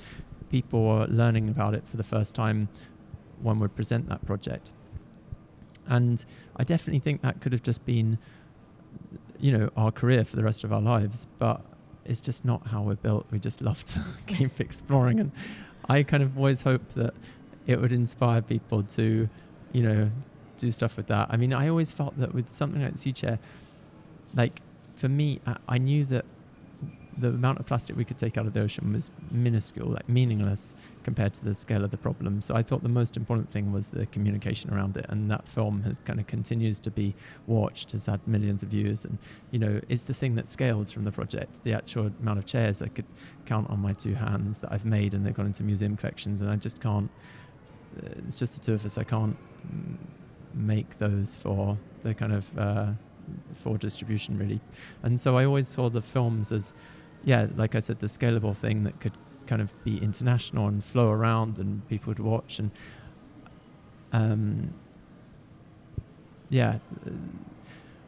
people 0.50 0.84
were 0.84 1.06
learning 1.06 1.50
about 1.50 1.76
it 1.76 1.88
for 1.88 1.98
the 1.98 2.04
first 2.04 2.34
time. 2.34 2.70
One 3.44 3.60
would 3.60 3.76
present 3.76 4.10
that 4.10 4.26
project, 4.26 4.74
and 5.86 6.26
I 6.56 6.64
definitely 6.64 7.02
think 7.02 7.22
that 7.22 7.40
could 7.40 7.52
have 7.52 7.62
just 7.62 7.86
been, 7.86 8.18
you 9.40 9.56
know, 9.56 9.70
our 9.78 9.92
career 9.92 10.26
for 10.26 10.38
the 10.38 10.44
rest 10.44 10.64
of 10.64 10.74
our 10.74 10.82
lives. 10.82 11.28
But 11.38 11.64
it's 12.04 12.22
just 12.22 12.46
not 12.46 12.66
how 12.68 12.82
we're 12.82 12.96
built. 12.96 13.28
We 13.30 13.38
just 13.38 13.62
love 13.62 13.84
to 13.86 14.04
keep 14.28 14.60
exploring 14.60 15.20
and 15.20 15.32
I 15.90 16.04
kind 16.04 16.24
of 16.24 16.38
always 16.38 16.62
hope 16.62 16.88
that 16.94 17.14
it 17.68 17.80
would 17.80 17.94
inspire 17.94 18.42
people 18.42 18.84
to, 18.84 19.30
you 19.72 19.84
know, 19.84 20.10
do 20.58 20.72
stuff 20.72 20.98
with 20.98 21.08
that. 21.08 21.28
I 21.30 21.38
mean, 21.38 21.54
I 21.54 21.70
always 21.70 21.92
felt 21.92 22.18
that 22.20 22.34
with 22.34 22.54
something 22.54 22.82
like 22.82 22.98
Sea 22.98 23.12
Chair, 23.12 23.40
like 24.36 24.62
for 24.96 25.10
me, 25.10 25.40
I, 25.46 25.58
I 25.68 25.78
knew 25.78 26.06
that 26.06 26.26
the 27.18 27.30
amount 27.30 27.60
of 27.60 27.66
plastic 27.66 27.96
we 27.96 28.06
could 28.06 28.18
take 28.18 28.38
out 28.38 28.46
of 28.46 28.54
the 28.54 28.62
ocean 28.62 28.92
was 28.94 29.12
minuscule, 29.32 29.90
like 29.90 30.08
meaningless 30.10 30.76
compared 31.04 31.34
to 31.36 31.44
the 31.44 31.54
scale 31.54 31.84
of 31.84 31.92
the 31.92 31.98
problem. 31.98 32.42
So 32.42 32.56
I 32.56 32.64
thought 32.64 32.82
the 32.84 32.90
most 32.90 33.18
important 33.18 33.50
thing 33.50 33.72
was 33.72 33.90
the 33.90 34.06
communication 34.08 34.74
around 34.74 34.98
it, 34.98 35.06
and 35.10 35.30
that 35.30 35.48
film 35.48 35.84
has 35.84 36.00
kind 36.06 36.20
of 36.20 36.28
continues 36.28 36.80
to 36.80 36.92
be 36.92 37.14
watched, 37.48 37.92
has 37.92 38.06
had 38.06 38.20
millions 38.28 38.64
of 38.64 38.70
views, 38.70 39.06
and 39.06 39.18
you 39.52 39.60
know 39.60 39.80
is 39.90 40.04
the 40.04 40.14
thing 40.14 40.36
that 40.36 40.48
scales 40.48 40.92
from 40.92 41.04
the 41.04 41.12
project. 41.12 41.64
The 41.64 41.74
actual 41.74 42.12
amount 42.22 42.40
of 42.40 42.46
chairs 42.46 42.82
I 42.82 42.88
could 42.88 43.06
count 43.46 43.70
on 43.70 43.80
my 43.80 43.94
two 43.94 44.16
hands 44.16 44.60
that 44.60 44.72
I've 44.72 44.86
made, 44.86 45.14
and 45.14 45.26
they've 45.26 45.36
gone 45.36 45.48
into 45.48 45.64
museum 45.64 45.96
collections, 45.96 46.42
and 46.42 46.50
I 46.50 46.56
just 46.56 46.82
can't. 46.82 47.10
uh, 47.98 48.10
It's 48.28 48.40
just 48.40 48.54
the 48.54 48.60
two 48.60 48.74
of 48.74 48.86
us. 48.86 48.98
I 48.98 49.04
can't 49.04 49.38
make 50.54 50.98
those 50.98 51.36
for 51.36 51.78
the 52.04 52.14
kind 52.14 52.34
of 52.34 52.58
uh, 52.58 52.92
for 53.54 53.78
distribution 53.78 54.38
really, 54.38 54.60
and 55.04 55.20
so 55.20 55.38
I 55.38 55.46
always 55.46 55.68
saw 55.68 55.90
the 55.90 56.02
films 56.02 56.52
as 56.52 56.74
yeah, 57.24 57.48
like 57.56 57.76
I 57.76 57.80
said, 57.80 58.00
the 58.00 58.08
scalable 58.08 58.56
thing 58.56 58.84
that 58.84 59.00
could 59.00 59.18
kind 59.48 59.62
of 59.62 59.72
be 59.84 59.98
international 59.98 60.68
and 60.68 60.84
flow 60.84 61.10
around 61.10 61.60
and 61.60 61.88
people 61.88 62.12
would 62.12 62.20
watch 62.20 62.60
and 62.60 62.72
um, 64.14 64.74
yeah, 66.50 66.78
uh, 67.06 67.10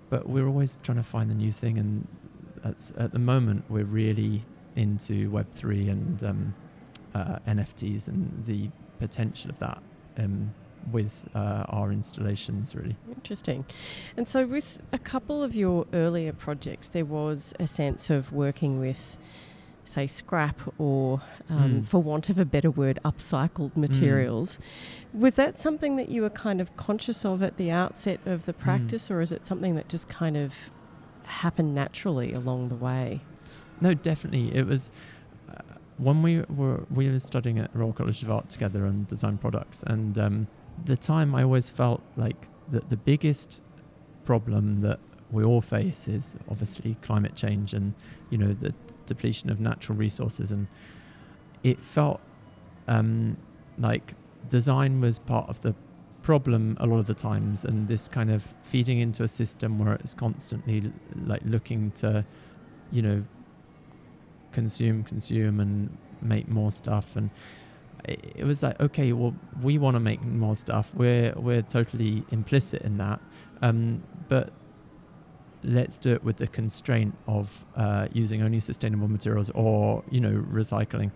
but 0.10 0.30
we're 0.30 0.48
always 0.48 0.78
trying 0.84 0.98
to 0.98 1.04
find 1.04 1.30
the 1.30 1.36
new 1.36 1.52
thing 1.52 1.78
and 1.78 2.08
at 2.98 3.12
the 3.12 3.20
moment 3.20 3.64
we're 3.70 3.86
really 3.86 4.44
into 4.76 5.30
Web 5.30 5.52
three 5.52 5.90
and 5.90 6.24
um, 6.24 6.54
uh, 7.14 7.40
NFTs 7.48 8.08
and 8.08 8.44
the 8.46 8.70
potential 9.00 9.50
of 9.50 9.60
that 9.60 9.82
um, 10.18 10.54
with 10.92 11.28
uh, 11.36 11.66
our 11.70 11.92
installations 11.92 12.76
really. 12.76 12.96
Interesting. 13.10 13.66
And 14.18 14.28
so, 14.28 14.46
with 14.46 14.82
a 14.92 15.00
couple 15.00 15.44
of 15.44 15.56
your 15.56 15.86
earlier 15.94 16.34
projects, 16.34 16.88
there 16.88 17.06
was 17.06 17.54
a 17.60 17.68
sense 17.68 18.10
of 18.10 18.32
working 18.32 18.80
with, 18.80 19.18
say, 19.86 20.08
scrap 20.08 20.60
or, 20.80 21.22
um, 21.50 21.82
Mm. 21.82 21.86
for 21.88 22.02
want 22.02 22.30
of 22.30 22.38
a 22.40 22.46
better 22.46 22.72
word, 22.72 23.00
upcycled 23.06 23.76
materials. 23.76 24.60
Was 25.14 25.36
that 25.36 25.60
something 25.60 25.96
that 25.96 26.10
you 26.10 26.22
were 26.22 26.30
kind 26.30 26.60
of 26.62 26.76
conscious 26.78 27.26
of 27.26 27.42
at 27.42 27.58
the 27.58 27.72
outset 27.72 28.20
of 28.26 28.46
the 28.46 28.54
practice, 28.54 29.10
or 29.12 29.22
is 29.22 29.32
it 29.32 29.46
something 29.48 29.76
that 29.76 29.88
just 29.90 30.08
kind 30.08 30.38
of 30.38 30.54
happened 31.24 31.74
naturally 31.74 32.34
along 32.34 32.70
the 32.70 32.76
way? 32.76 33.22
No, 33.82 33.94
definitely. 33.94 34.56
It 34.56 34.66
was 34.68 34.90
uh, 35.50 35.62
when 35.98 36.22
we 36.22 36.42
were 36.50 36.86
we 36.90 37.10
were 37.10 37.20
studying 37.20 37.60
at 37.60 37.70
Royal 37.76 37.94
College 37.94 38.24
of 38.24 38.30
Art 38.32 38.50
together 38.50 38.86
and 38.86 39.08
design 39.08 39.38
products, 39.38 39.84
and 39.88 40.18
um, 40.18 40.48
the 40.84 40.98
time 40.98 41.34
I 41.34 41.44
always 41.44 41.70
felt 41.70 42.02
like 42.18 42.48
that 42.72 42.90
the 42.90 42.98
biggest 42.98 43.62
problem 44.26 44.80
that 44.82 45.00
we 45.32 45.44
all 45.44 45.62
face 45.62 46.08
is 46.08 46.36
obviously 46.50 46.98
climate 47.02 47.36
change 47.36 47.74
and 47.74 47.94
you 48.30 48.38
know 48.38 48.54
the 48.54 48.74
depletion 49.06 49.50
of 49.50 49.60
natural 49.60 49.98
resources, 49.98 50.52
and 50.52 50.68
it 51.64 51.82
felt 51.82 52.22
um, 52.88 53.38
like 53.78 54.14
design 54.50 55.02
was 55.02 55.20
part 55.20 55.50
of 55.50 55.62
the 55.62 55.76
problem 56.22 56.76
a 56.80 56.86
lot 56.86 56.98
of 56.98 57.06
the 57.06 57.14
times. 57.14 57.66
And 57.66 57.88
this 57.88 58.08
kind 58.08 58.32
of 58.32 58.54
feeding 58.64 59.00
into 59.00 59.24
a 59.24 59.28
system 59.28 59.78
where 59.78 59.94
it's 59.94 60.14
constantly 60.14 60.82
l- 60.86 60.92
like 61.26 61.42
looking 61.46 61.92
to 61.92 62.26
you 62.92 63.02
know 63.02 63.24
consume 64.52 65.04
consume 65.04 65.60
and 65.60 65.96
make 66.22 66.48
more 66.48 66.72
stuff. 66.72 67.16
And 67.16 67.30
it, 68.08 68.46
was 68.46 68.64
like 68.64 68.80
okay 68.80 69.14
well 69.14 69.34
we 69.62 69.78
want 69.78 69.96
to 69.96 70.00
make 70.00 70.22
more 70.24 70.56
stuff. 70.56 70.94
We're 70.96 71.34
we're 71.36 71.62
totally 71.62 72.24
implicit 72.32 72.82
in 72.82 72.98
that. 72.98 73.20
Um, 73.62 74.04
but 74.28 74.52
let's 75.64 75.98
do 75.98 76.14
it 76.14 76.24
with 76.24 76.38
the 76.38 76.48
constraint 76.48 77.16
of 77.28 77.66
uh, 77.76 78.08
using 78.12 78.44
only 78.44 78.60
sustainable 78.60 79.08
materials 79.08 79.50
or 79.52 80.04
you 80.10 80.20
know 80.20 80.44
recycling. 80.52 81.12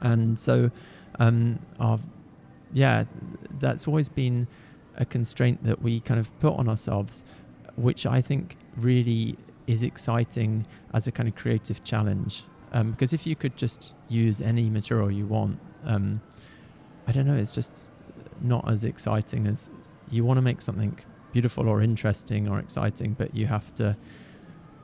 And 0.00 0.38
so 0.38 0.70
um, 1.18 1.58
our 1.80 1.98
yeah 2.72 3.04
that's 3.58 3.86
always 3.86 4.08
been 4.08 4.46
a 4.96 5.04
constraint 5.04 5.62
that 5.64 5.82
we 5.82 6.00
kind 6.00 6.18
of 6.18 6.36
put 6.40 6.54
on 6.54 6.68
ourselves 6.68 7.22
which 7.76 8.06
i 8.06 8.20
think 8.20 8.56
really 8.78 9.36
is 9.66 9.82
exciting 9.82 10.66
as 10.94 11.06
a 11.06 11.12
kind 11.12 11.28
of 11.28 11.34
creative 11.34 11.82
challenge. 11.84 12.44
Um, 12.72 12.92
because 12.92 13.12
if 13.12 13.26
you 13.26 13.36
could 13.36 13.56
just 13.56 13.94
use 14.08 14.40
any 14.40 14.68
material 14.68 15.10
you 15.10 15.26
want, 15.26 15.58
um, 15.86 16.20
I 17.06 17.12
don't 17.12 17.26
know, 17.26 17.36
it's 17.36 17.50
just 17.50 17.88
not 18.40 18.70
as 18.70 18.84
exciting 18.84 19.46
as 19.46 19.70
you 20.10 20.24
want 20.24 20.38
to 20.38 20.42
make 20.42 20.60
something 20.60 20.98
beautiful 21.32 21.68
or 21.68 21.82
interesting 21.82 22.48
or 22.48 22.58
exciting, 22.58 23.14
but 23.14 23.34
you 23.34 23.46
have 23.46 23.72
to 23.74 23.96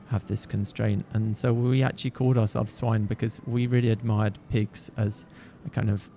have 0.07 0.25
this 0.27 0.45
constraint. 0.45 1.05
And 1.13 1.35
so 1.35 1.53
we 1.53 1.83
actually 1.83 2.11
called 2.11 2.37
ourselves 2.37 2.73
swine 2.73 3.05
because 3.05 3.41
we 3.45 3.67
really 3.67 3.89
admired 3.89 4.37
pigs 4.49 4.91
as 4.97 5.25
a 5.65 5.69
kind 5.69 5.89
of 5.89 6.09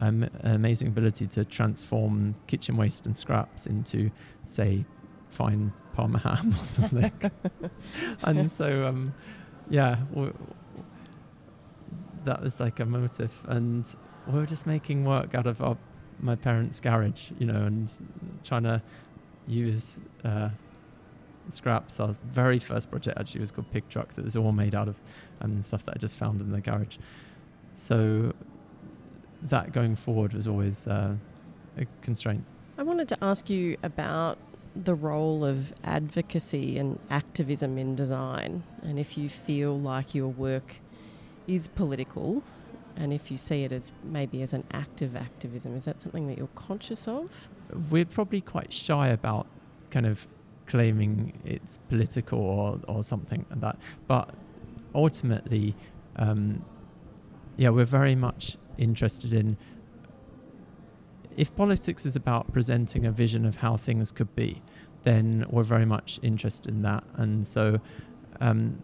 um, 0.00 0.28
amazing 0.42 0.88
ability 0.88 1.26
to 1.28 1.44
transform 1.44 2.34
kitchen 2.46 2.76
waste 2.76 3.06
and 3.06 3.16
scraps 3.16 3.66
into, 3.66 4.10
say, 4.44 4.84
fine 5.28 5.72
Parma 5.92 6.18
ham 6.26 6.54
or 6.60 6.64
something. 6.64 7.12
and 8.22 8.50
so, 8.50 8.86
um, 8.86 9.14
yeah, 9.68 9.96
w- 10.10 10.34
that 12.24 12.42
was 12.42 12.60
like 12.60 12.80
a 12.80 12.84
motive. 12.84 13.32
And 13.46 13.86
we 14.28 14.38
were 14.38 14.46
just 14.46 14.66
making 14.66 15.04
work 15.04 15.34
out 15.34 15.46
of 15.46 15.60
our, 15.62 15.76
my 16.20 16.36
parents' 16.36 16.80
garage, 16.80 17.30
you 17.38 17.46
know, 17.46 17.64
and 17.64 17.92
trying 18.44 18.64
to 18.64 18.82
use 19.46 19.98
uh, 20.24 20.50
scraps. 21.48 21.98
Our 21.98 22.14
very 22.24 22.58
first 22.58 22.90
project 22.90 23.18
actually 23.18 23.40
was 23.40 23.50
called 23.50 23.70
Pig 23.72 23.88
Truck, 23.88 24.14
that 24.14 24.24
was 24.24 24.36
all 24.36 24.52
made 24.52 24.74
out 24.74 24.88
of 24.88 25.00
um, 25.40 25.60
stuff 25.62 25.84
that 25.86 25.94
I 25.96 25.98
just 25.98 26.16
found 26.16 26.40
in 26.40 26.50
the 26.50 26.60
garage. 26.60 26.98
So 27.72 28.34
that 29.42 29.72
going 29.72 29.96
forward 29.96 30.34
was 30.34 30.46
always 30.46 30.86
uh, 30.86 31.14
a 31.78 31.86
constraint. 32.02 32.44
I 32.76 32.82
wanted 32.82 33.08
to 33.08 33.18
ask 33.22 33.48
you 33.48 33.76
about 33.82 34.38
the 34.76 34.94
role 34.94 35.44
of 35.44 35.72
advocacy 35.82 36.78
and 36.78 36.98
activism 37.10 37.78
in 37.78 37.94
design, 37.94 38.62
and 38.82 38.98
if 38.98 39.16
you 39.16 39.28
feel 39.28 39.78
like 39.78 40.14
your 40.14 40.28
work 40.28 40.76
is 41.46 41.66
political, 41.66 42.42
and 42.98 43.12
if 43.12 43.30
you 43.30 43.36
see 43.36 43.62
it 43.62 43.72
as 43.72 43.92
maybe 44.02 44.42
as 44.42 44.52
an 44.52 44.64
active 44.72 45.14
activism, 45.14 45.76
is 45.76 45.84
that 45.84 46.02
something 46.02 46.26
that 46.26 46.36
you're 46.36 46.48
conscious 46.56 47.06
of? 47.06 47.48
We're 47.90 48.04
probably 48.04 48.40
quite 48.40 48.72
shy 48.72 49.08
about 49.08 49.46
kind 49.90 50.04
of 50.04 50.26
claiming 50.66 51.32
it's 51.44 51.78
political 51.88 52.40
or, 52.40 52.80
or 52.88 53.04
something 53.04 53.46
like 53.50 53.60
that. 53.60 53.78
But 54.08 54.34
ultimately, 54.94 55.76
um, 56.16 56.64
yeah, 57.56 57.68
we're 57.68 57.84
very 57.84 58.16
much 58.16 58.56
interested 58.76 59.32
in 59.32 59.56
if 61.36 61.54
politics 61.54 62.04
is 62.04 62.16
about 62.16 62.52
presenting 62.52 63.06
a 63.06 63.12
vision 63.12 63.46
of 63.46 63.54
how 63.54 63.76
things 63.76 64.10
could 64.10 64.34
be, 64.34 64.60
then 65.04 65.46
we're 65.50 65.62
very 65.62 65.86
much 65.86 66.18
interested 66.22 66.68
in 66.68 66.82
that. 66.82 67.04
And 67.14 67.46
so, 67.46 67.80
um, 68.40 68.82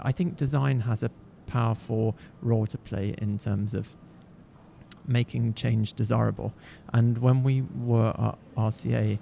I 0.00 0.10
think 0.10 0.36
design 0.36 0.80
has 0.80 1.02
a 1.02 1.10
powerful 1.54 2.16
role 2.42 2.66
to 2.66 2.78
play 2.78 3.14
in 3.18 3.38
terms 3.38 3.74
of 3.74 3.94
making 5.06 5.54
change 5.54 5.92
desirable. 5.92 6.52
And 6.92 7.18
when 7.18 7.42
we 7.44 7.62
were 7.92 8.12
at 8.28 8.36
RCA, 8.56 9.18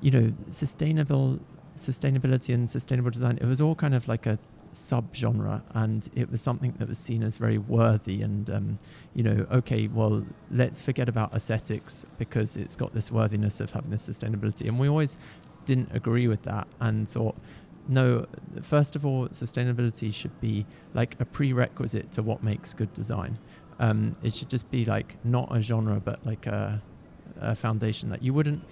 you 0.00 0.10
know, 0.10 0.32
sustainable 0.50 1.38
sustainability 1.76 2.54
and 2.54 2.70
sustainable 2.70 3.10
design, 3.10 3.38
it 3.40 3.46
was 3.46 3.60
all 3.60 3.74
kind 3.74 3.94
of 3.94 4.06
like 4.08 4.26
a 4.26 4.38
subgenre 4.72 5.62
and 5.74 6.08
it 6.16 6.28
was 6.30 6.40
something 6.42 6.72
that 6.78 6.88
was 6.88 6.98
seen 6.98 7.22
as 7.22 7.36
very 7.36 7.58
worthy 7.58 8.22
and 8.22 8.50
um, 8.50 8.76
you 9.14 9.22
know 9.22 9.46
okay 9.52 9.86
well 9.86 10.24
let's 10.50 10.80
forget 10.80 11.08
about 11.08 11.32
aesthetics 11.32 12.04
because 12.18 12.56
it's 12.56 12.74
got 12.74 12.92
this 12.92 13.08
worthiness 13.12 13.60
of 13.60 13.70
having 13.70 13.92
this 13.92 14.08
sustainability 14.08 14.66
and 14.66 14.76
we 14.76 14.88
always 14.88 15.16
didn't 15.64 15.88
agree 15.94 16.26
with 16.26 16.42
that 16.42 16.66
and 16.80 17.08
thought 17.08 17.36
no 17.88 18.26
first 18.62 18.96
of 18.96 19.04
all 19.04 19.28
sustainability 19.28 20.12
should 20.12 20.38
be 20.40 20.66
like 20.94 21.16
a 21.20 21.24
prerequisite 21.24 22.10
to 22.12 22.22
what 22.22 22.42
makes 22.42 22.74
good 22.74 22.92
design. 22.94 23.38
Um, 23.78 24.12
it 24.22 24.34
should 24.34 24.48
just 24.48 24.70
be 24.70 24.84
like 24.84 25.16
not 25.24 25.54
a 25.54 25.60
genre 25.60 26.00
but 26.00 26.24
like 26.24 26.46
a, 26.46 26.80
a 27.40 27.54
foundation 27.54 28.08
that 28.10 28.22
you 28.22 28.32
wouldn't 28.32 28.62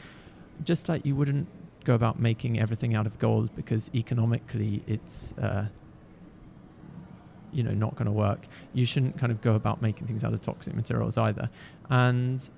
just 0.64 0.88
like 0.88 1.04
you 1.04 1.16
wouldn't 1.16 1.48
go 1.84 1.94
about 1.94 2.20
making 2.20 2.60
everything 2.60 2.94
out 2.94 3.06
of 3.06 3.18
gold 3.18 3.54
because 3.56 3.90
economically 3.94 4.82
it's 4.86 5.32
uh, 5.38 5.66
you 7.52 7.62
know 7.62 7.72
not 7.72 7.94
going 7.94 8.06
to 8.06 8.12
work. 8.12 8.46
You 8.72 8.86
shouldn't 8.86 9.18
kind 9.18 9.30
of 9.30 9.40
go 9.40 9.54
about 9.54 9.82
making 9.82 10.06
things 10.06 10.24
out 10.24 10.32
of 10.32 10.40
toxic 10.40 10.74
materials 10.74 11.18
either. 11.18 11.50
And 11.90 12.48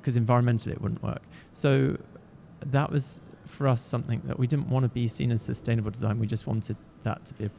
because 0.00 0.18
environmentally 0.18 0.72
it 0.72 0.80
wouldn't 0.80 1.02
work. 1.02 1.22
So 1.52 1.98
that 2.66 2.90
was 2.90 3.20
for 3.48 3.68
us 3.68 3.82
something 3.82 4.20
that 4.24 4.38
we 4.38 4.46
didn't 4.46 4.68
want 4.68 4.84
to 4.84 4.88
be 4.88 5.08
seen 5.08 5.30
as 5.30 5.42
sustainable 5.42 5.90
design 5.90 6.18
we 6.18 6.26
just 6.26 6.46
wanted 6.46 6.76
that 7.02 7.24
to 7.24 7.34
be 7.34 7.44
a 7.44 7.50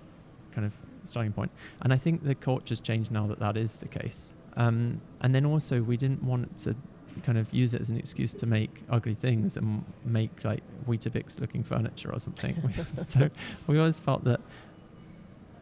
kind 0.54 0.66
of 0.66 0.74
starting 1.04 1.32
point. 1.32 1.52
and 1.82 1.94
i 1.94 1.98
think 1.98 2.24
the 2.24 2.36
culture's 2.36 2.80
changed 2.80 3.12
now 3.12 3.26
that 3.28 3.40
that 3.40 3.58
is 3.58 3.76
the 3.76 3.88
case 3.88 4.34
um, 4.58 5.00
and 5.22 5.34
then 5.34 5.46
also 5.46 5.82
we 5.82 5.96
didn't 5.96 6.22
want 6.24 6.58
to 6.60 6.76
kind 7.24 7.38
of 7.38 7.52
use 7.54 7.74
it 7.74 7.82
as 7.82 7.90
an 7.90 7.98
excuse 7.98 8.34
to 8.34 8.46
make 8.46 8.84
ugly 8.90 9.16
things 9.16 9.58
and 9.58 9.84
make 10.06 10.44
like 10.44 10.64
Weetabix 10.88 11.40
looking 11.40 11.64
furniture 11.64 12.12
or 12.12 12.20
something. 12.20 12.56
so 13.06 13.30
we 13.68 13.78
always 13.78 14.00
felt 14.00 14.24
that 14.26 14.42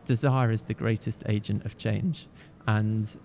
desire 0.05 0.51
is 0.51 0.63
the 0.63 0.73
greatest 0.73 1.23
agent 1.27 1.65
of 1.65 1.77
change. 1.77 2.27
And, 2.67 3.15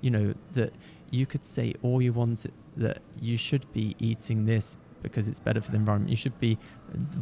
you 0.00 0.10
know, 0.10 0.34
that 0.52 0.72
you 1.10 1.26
could 1.26 1.44
say 1.44 1.74
all 1.82 2.00
you 2.00 2.12
want 2.12 2.46
that 2.76 3.02
you 3.20 3.36
should 3.36 3.70
be 3.72 3.96
eating 3.98 4.44
this 4.46 4.76
because 5.02 5.28
it's 5.28 5.40
better 5.40 5.60
for 5.60 5.70
the 5.70 5.76
environment. 5.76 6.10
You 6.10 6.16
should 6.16 6.38
be 6.40 6.58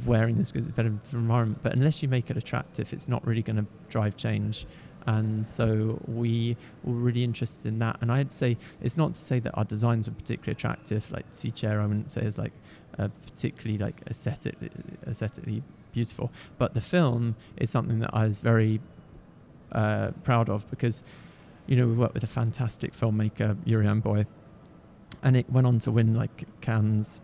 wearing 0.05 0.37
this 0.37 0.53
because 0.53 0.67
it's 0.67 0.77
better 0.77 0.93
for 1.05 1.13
the 1.13 1.19
environment. 1.19 1.61
But 1.63 1.75
unless 1.75 2.03
you 2.03 2.09
make 2.09 2.31
it 2.31 2.37
attractive, 2.37 2.93
it's 2.93 3.09
not 3.09 3.27
really 3.27 3.43
going 3.43 3.57
to 3.57 3.67
drive 3.89 4.17
change 4.17 4.67
and 5.07 5.47
so 5.47 6.01
we 6.07 6.57
were 6.85 6.95
really 6.95 7.25
interested 7.25 7.67
in 7.67 7.79
that. 7.79 7.99
And 8.01 8.13
I'd 8.13 8.35
say 8.35 8.57
it's 8.83 8.97
not 8.97 9.15
to 9.15 9.21
say 9.21 9.41
that 9.41 9.53
our 9.55 9.65
designs 9.65 10.09
were 10.09 10.15
particularly 10.15 10.53
attractive. 10.53 11.11
Like 11.11 11.27
Sea 11.31 11.51
Chair, 11.51 11.81
I 11.81 11.87
wouldn't 11.87 12.11
say 12.11 12.23
is 12.23 12.39
like 12.39 12.53
uh, 12.99 13.09
particularly 13.25 13.79
like 13.79 14.03
aesthetic, 14.09 14.57
aesthetically 15.07 15.63
beautiful. 15.93 16.31
But 16.59 16.75
the 16.75 16.81
film 16.81 17.37
is 17.57 17.71
something 17.71 18.01
that 18.01 18.11
I 18.13 18.25
was 18.25 18.39
very 18.39 18.81
uh, 19.73 20.11
proud 20.25 20.49
of 20.49 20.69
because 20.71 21.03
you 21.67 21.77
know 21.77 21.87
we 21.87 21.95
worked 21.95 22.15
with 22.15 22.25
a 22.25 22.29
fantastic 22.29 22.93
filmmaker, 22.93 23.55
Juriaan 23.65 24.03
Booij, 24.03 24.27
and 25.23 25.37
it 25.37 25.51
went 25.51 25.67
on 25.67 25.79
to 25.81 25.91
win 25.91 26.15
like 26.15 26.47
Cannes 26.61 27.21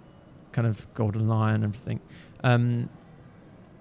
kind 0.57 0.67
of 0.67 0.93
Golden 0.95 1.29
Lion 1.29 1.57
and 1.57 1.65
everything. 1.65 2.01
Um, 2.43 2.89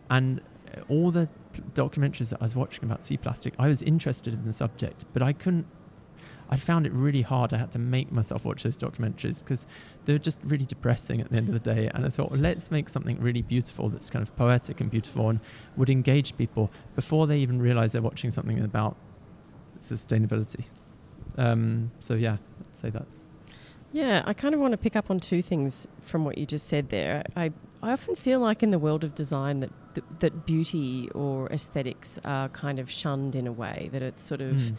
and 0.09 0.41
all 0.89 1.09
the 1.09 1.29
documentaries 1.73 2.29
that 2.31 2.41
I 2.41 2.43
was 2.43 2.55
watching 2.55 2.83
about 2.83 3.05
sea 3.05 3.15
plastic, 3.15 3.53
I 3.57 3.69
was 3.69 3.81
interested 3.81 4.33
in 4.33 4.43
the 4.45 4.51
subject, 4.51 5.05
but 5.13 5.23
I 5.23 5.31
couldn't. 5.31 5.65
I 6.49 6.57
found 6.57 6.85
it 6.85 6.91
really 6.91 7.21
hard. 7.23 7.53
I 7.53 7.57
had 7.57 7.71
to 7.71 7.79
make 7.79 8.11
myself 8.11 8.45
watch 8.45 8.61
those 8.63 8.77
documentaries 8.77 9.39
because 9.39 9.65
they 10.03 10.13
were 10.13 10.19
just 10.19 10.37
really 10.43 10.65
depressing 10.65 11.21
at 11.21 11.31
the 11.31 11.37
end 11.37 11.49
of 11.49 11.53
the 11.53 11.73
day. 11.73 11.89
And 11.93 12.05
I 12.05 12.09
thought, 12.09 12.33
let's 12.33 12.69
make 12.69 12.87
something 12.89 13.19
really 13.19 13.41
beautiful 13.41 13.89
that's 13.89 14.11
kind 14.11 14.21
of 14.21 14.35
poetic 14.35 14.79
and 14.79 14.91
beautiful 14.91 15.29
and 15.29 15.39
would 15.75 15.89
engage 15.89 16.37
people 16.37 16.71
before 16.95 17.25
they 17.25 17.39
even 17.39 17.59
realize 17.59 17.93
they're 17.93 18.01
watching 18.01 18.29
something 18.29 18.59
about 18.59 18.95
sustainability. 19.79 20.65
Um, 21.37 21.89
so, 21.99 22.13
yeah, 22.13 22.37
I'd 22.59 22.75
say 22.75 22.89
that's. 22.91 23.27
Yeah, 23.95 24.23
I 24.25 24.33
kind 24.33 24.53
of 24.53 24.59
want 24.59 24.73
to 24.73 24.77
pick 24.77 24.97
up 24.97 25.09
on 25.09 25.21
two 25.21 25.41
things 25.41 25.87
from 26.01 26.25
what 26.25 26.37
you 26.37 26.45
just 26.45 26.67
said 26.67 26.89
there. 26.89 27.23
I, 27.33 27.53
I 27.81 27.93
often 27.93 28.17
feel 28.17 28.41
like 28.41 28.61
in 28.61 28.71
the 28.71 28.77
world 28.77 29.05
of 29.05 29.15
design 29.15 29.61
that 29.61 29.71
that, 29.93 30.19
that 30.19 30.45
beauty 30.45 31.09
or 31.15 31.47
aesthetics 31.49 32.19
are 32.25 32.49
kind 32.49 32.77
of 32.77 32.91
shunned 32.91 33.37
in 33.37 33.47
a 33.47 33.53
way 33.53 33.87
that 33.93 34.01
it's 34.01 34.25
sort 34.25 34.41
of 34.41 34.57
mm. 34.57 34.75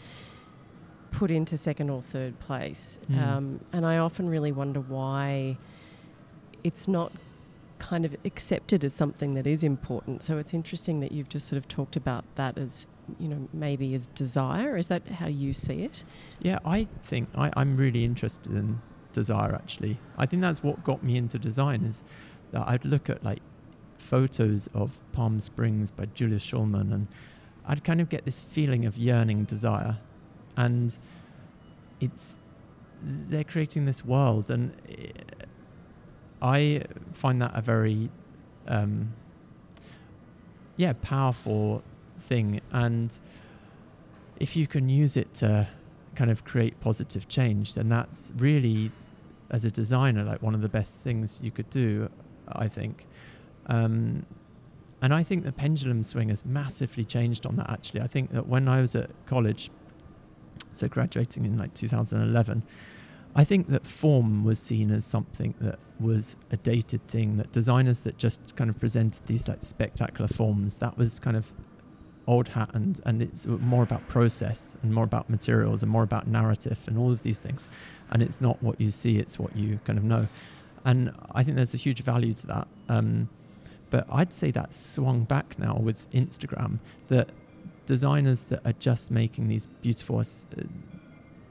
put 1.12 1.30
into 1.30 1.56
second 1.56 1.88
or 1.88 2.02
third 2.02 2.38
place. 2.40 2.98
Mm. 3.10 3.26
Um, 3.26 3.60
and 3.72 3.86
I 3.86 3.96
often 3.96 4.28
really 4.28 4.52
wonder 4.52 4.80
why 4.80 5.56
it's 6.62 6.86
not 6.86 7.10
kind 7.78 8.04
of 8.04 8.14
accepted 8.26 8.84
as 8.84 8.92
something 8.92 9.32
that 9.32 9.46
is 9.46 9.64
important. 9.64 10.24
So 10.24 10.36
it's 10.36 10.52
interesting 10.52 11.00
that 11.00 11.10
you've 11.10 11.30
just 11.30 11.48
sort 11.48 11.56
of 11.56 11.66
talked 11.68 11.96
about 11.96 12.26
that 12.34 12.58
as 12.58 12.86
you 13.18 13.28
know 13.28 13.48
maybe 13.54 13.94
as 13.94 14.08
desire. 14.08 14.76
Is 14.76 14.88
that 14.88 15.08
how 15.08 15.28
you 15.28 15.54
see 15.54 15.84
it? 15.84 16.04
Yeah, 16.40 16.58
I 16.66 16.84
think 17.02 17.30
I, 17.34 17.50
I'm 17.56 17.76
really 17.76 18.04
interested 18.04 18.52
in 18.52 18.82
desire. 19.20 19.54
Actually, 19.54 19.98
I 20.16 20.26
think 20.26 20.42
that's 20.42 20.62
what 20.62 20.84
got 20.84 21.02
me 21.02 21.16
into 21.16 21.38
design. 21.38 21.84
Is 21.84 22.02
that 22.52 22.68
I'd 22.68 22.84
look 22.84 23.10
at 23.10 23.24
like 23.24 23.42
photos 23.98 24.68
of 24.74 25.00
Palm 25.12 25.40
Springs 25.40 25.90
by 25.90 26.06
Julius 26.14 26.44
Shulman, 26.44 26.92
and 26.92 27.06
I'd 27.66 27.82
kind 27.82 28.00
of 28.00 28.08
get 28.08 28.24
this 28.24 28.40
feeling 28.40 28.86
of 28.86 28.96
yearning 28.96 29.44
desire. 29.44 29.96
And 30.56 30.96
it's 32.00 32.38
they're 33.02 33.44
creating 33.44 33.86
this 33.86 34.04
world, 34.04 34.50
and 34.50 34.72
I 36.42 36.82
find 37.12 37.40
that 37.42 37.52
a 37.54 37.60
very 37.60 38.10
um, 38.68 39.12
yeah 40.76 40.92
powerful 41.02 41.82
thing. 42.20 42.60
And 42.70 43.18
if 44.38 44.56
you 44.56 44.66
can 44.66 44.88
use 44.88 45.16
it 45.16 45.32
to 45.34 45.68
kind 46.16 46.30
of 46.30 46.44
create 46.44 46.74
positive 46.80 47.28
change, 47.28 47.74
then 47.74 47.88
that's 47.88 48.32
really, 48.38 48.90
as 49.50 49.64
a 49.64 49.70
designer, 49.70 50.24
like 50.24 50.42
one 50.42 50.54
of 50.54 50.62
the 50.62 50.68
best 50.68 51.00
things 51.00 51.40
you 51.42 51.50
could 51.50 51.70
do. 51.70 52.08
I 52.48 52.68
think. 52.68 53.06
Um, 53.66 54.24
and 55.02 55.12
I 55.12 55.22
think 55.22 55.44
the 55.44 55.52
pendulum 55.52 56.02
swing 56.02 56.30
has 56.30 56.44
massively 56.44 57.04
changed 57.04 57.46
on 57.46 57.56
that. 57.56 57.70
Actually, 57.70 58.00
I 58.00 58.06
think 58.06 58.32
that 58.32 58.46
when 58.46 58.68
I 58.68 58.80
was 58.80 58.96
at 58.96 59.10
college, 59.26 59.70
so 60.72 60.88
graduating 60.88 61.44
in 61.44 61.58
like 61.58 61.74
2011, 61.74 62.62
I 63.34 63.44
think 63.44 63.68
that 63.68 63.86
form 63.86 64.44
was 64.44 64.58
seen 64.58 64.90
as 64.90 65.04
something 65.04 65.54
that 65.60 65.78
was 66.00 66.36
a 66.50 66.56
dated 66.56 67.06
thing. 67.06 67.36
That 67.36 67.52
designers 67.52 68.00
that 68.00 68.16
just 68.16 68.56
kind 68.56 68.70
of 68.70 68.80
presented 68.80 69.24
these 69.26 69.48
like 69.48 69.62
spectacular 69.62 70.28
forms, 70.28 70.78
that 70.78 70.96
was 70.96 71.18
kind 71.18 71.36
of 71.36 71.52
old 72.26 72.48
hat, 72.48 72.70
and 72.74 73.00
and 73.04 73.22
it's 73.22 73.46
more 73.46 73.82
about 73.82 74.06
process 74.08 74.76
and 74.82 74.92
more 74.92 75.04
about 75.04 75.30
materials 75.30 75.82
and 75.82 75.90
more 75.90 76.02
about 76.02 76.26
narrative 76.26 76.80
and 76.86 76.98
all 76.98 77.12
of 77.12 77.22
these 77.22 77.38
things. 77.38 77.68
And 78.10 78.22
it's 78.22 78.40
not 78.40 78.62
what 78.62 78.80
you 78.80 78.90
see; 78.90 79.18
it's 79.18 79.38
what 79.38 79.56
you 79.56 79.80
kind 79.84 79.98
of 79.98 80.04
know. 80.04 80.28
And 80.84 81.12
I 81.32 81.42
think 81.42 81.56
there's 81.56 81.74
a 81.74 81.78
huge 81.78 82.02
value 82.02 82.34
to 82.34 82.46
that. 82.46 82.68
Um, 82.88 83.28
but 83.90 84.06
I'd 84.10 84.32
say 84.32 84.50
that's 84.50 84.76
swung 84.76 85.24
back 85.24 85.58
now 85.58 85.76
with 85.76 86.10
Instagram. 86.10 86.78
That 87.08 87.30
designers 87.86 88.44
that 88.44 88.66
are 88.66 88.74
just 88.74 89.10
making 89.10 89.48
these 89.48 89.66
beautiful, 89.82 90.20
uh, 90.20 90.62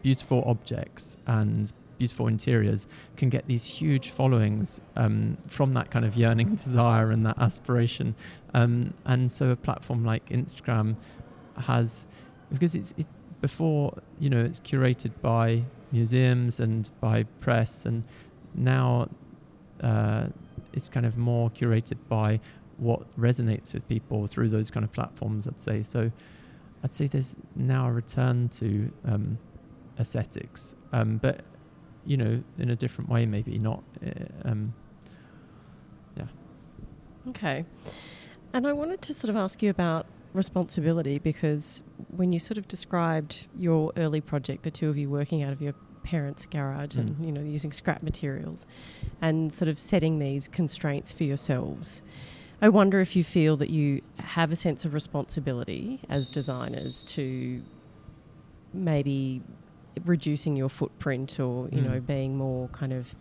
beautiful 0.03 0.43
objects 0.45 1.17
and 1.27 1.71
beautiful 1.97 2.27
interiors 2.27 2.87
can 3.17 3.29
get 3.29 3.47
these 3.47 3.65
huge 3.65 4.09
followings 4.09 4.81
um, 4.95 5.37
from 5.47 5.73
that 5.73 5.91
kind 5.91 6.05
of 6.05 6.15
yearning 6.15 6.55
desire 6.55 7.11
and 7.11 7.25
that 7.25 7.37
aspiration. 7.39 8.15
Um, 8.53 8.93
and 9.05 9.31
so 9.31 9.51
a 9.51 9.55
platform 9.55 10.05
like 10.05 10.29
Instagram 10.29 10.95
has, 11.57 12.05
because 12.51 12.75
it's, 12.75 12.93
it's 12.97 13.07
before, 13.41 13.97
you 14.19 14.29
know, 14.29 14.43
it's 14.43 14.59
curated 14.59 15.11
by 15.21 15.63
museums 15.91 16.59
and 16.59 16.89
by 16.99 17.23
press, 17.39 17.85
and 17.85 18.03
now 18.53 19.07
uh, 19.81 20.27
it's 20.73 20.89
kind 20.89 21.05
of 21.05 21.17
more 21.17 21.49
curated 21.49 21.97
by 22.09 22.39
what 22.77 23.01
resonates 23.17 23.73
with 23.73 23.87
people 23.87 24.27
through 24.27 24.49
those 24.49 24.69
kind 24.69 24.83
of 24.83 24.91
platforms. 24.91 25.47
I'd 25.47 25.59
say 25.59 25.81
so. 25.81 26.11
I'd 26.83 26.93
say 26.93 27.07
there's 27.07 27.35
now 27.55 27.87
a 27.87 27.91
return 27.91 28.49
to 28.49 28.91
um, 29.05 29.37
aesthetics, 29.99 30.75
um, 30.91 31.17
but 31.17 31.41
you 32.05 32.17
know, 32.17 32.43
in 32.57 32.69
a 32.69 32.75
different 32.75 33.09
way, 33.09 33.25
maybe 33.25 33.57
not. 33.57 33.83
Uh, 34.05 34.49
um, 34.49 34.73
yeah. 36.17 36.27
Okay. 37.29 37.65
And 38.53 38.65
I 38.67 38.73
wanted 38.73 39.01
to 39.03 39.13
sort 39.13 39.29
of 39.29 39.35
ask 39.35 39.61
you 39.61 39.69
about 39.69 40.05
responsibility 40.33 41.17
because 41.19 41.81
when 42.15 42.31
you 42.33 42.39
sort 42.39 42.57
of 42.57 42.67
described 42.67 43.47
your 43.57 43.91
early 43.97 44.21
project, 44.21 44.63
the 44.63 44.71
two 44.71 44.89
of 44.89 44.97
you 44.97 45.09
working 45.09 45.43
out 45.43 45.51
of 45.51 45.61
your 45.61 45.73
parents' 46.03 46.45
garage 46.45 46.95
and 46.97 47.09
Mm. 47.11 47.25
you 47.25 47.31
know 47.31 47.41
using 47.41 47.71
scrap 47.71 48.03
materials, 48.03 48.67
and 49.21 49.51
sort 49.51 49.67
of 49.69 49.79
setting 49.79 50.19
these 50.19 50.47
constraints 50.47 51.11
for 51.11 51.23
yourselves. 51.23 52.03
I 52.61 52.69
wonder 52.69 52.99
if 53.01 53.15
you 53.15 53.23
feel 53.23 53.57
that 53.57 53.69
you 53.69 54.01
have 54.19 54.51
a 54.51 54.55
sense 54.55 54.85
of 54.85 54.93
responsibility 54.93 55.99
as 56.07 56.29
designers 56.29 57.03
to 57.15 57.61
maybe 58.73 59.41
reducing 60.03 60.55
your 60.55 60.69
footprint 60.69 61.39
or 61.39 61.69
you 61.69 61.81
Mm. 61.81 61.85
know 61.85 61.99
being 62.01 62.35
more 62.37 62.67
kind 62.69 62.91
of 62.93 63.15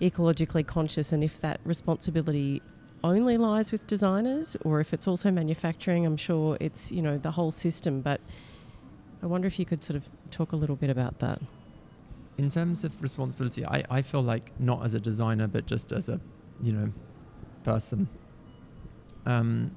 ecologically 0.00 0.66
conscious 0.66 1.12
and 1.12 1.22
if 1.24 1.40
that 1.40 1.60
responsibility 1.64 2.62
only 3.04 3.36
lies 3.36 3.72
with 3.72 3.86
designers 3.86 4.56
or 4.64 4.80
if 4.80 4.92
it's 4.94 5.08
also 5.08 5.30
manufacturing 5.30 6.06
i'm 6.06 6.16
sure 6.16 6.56
it's 6.60 6.92
you 6.92 7.02
know 7.02 7.18
the 7.18 7.32
whole 7.32 7.50
system 7.50 8.00
but 8.00 8.20
i 9.22 9.26
wonder 9.26 9.46
if 9.46 9.58
you 9.58 9.64
could 9.64 9.82
sort 9.82 9.96
of 9.96 10.08
talk 10.30 10.52
a 10.52 10.56
little 10.56 10.76
bit 10.76 10.90
about 10.90 11.18
that 11.18 11.40
in 12.38 12.48
terms 12.48 12.82
of 12.82 13.00
responsibility, 13.02 13.64
I, 13.64 13.84
I 13.90 14.00
feel 14.02 14.22
like 14.22 14.58
not 14.58 14.84
as 14.86 14.94
a 14.94 14.98
designer, 15.00 15.46
but 15.46 15.66
just 15.66 15.92
as 15.92 16.08
a, 16.08 16.18
you 16.62 16.72
know, 16.72 16.90
person. 17.62 18.08
Um, 19.26 19.70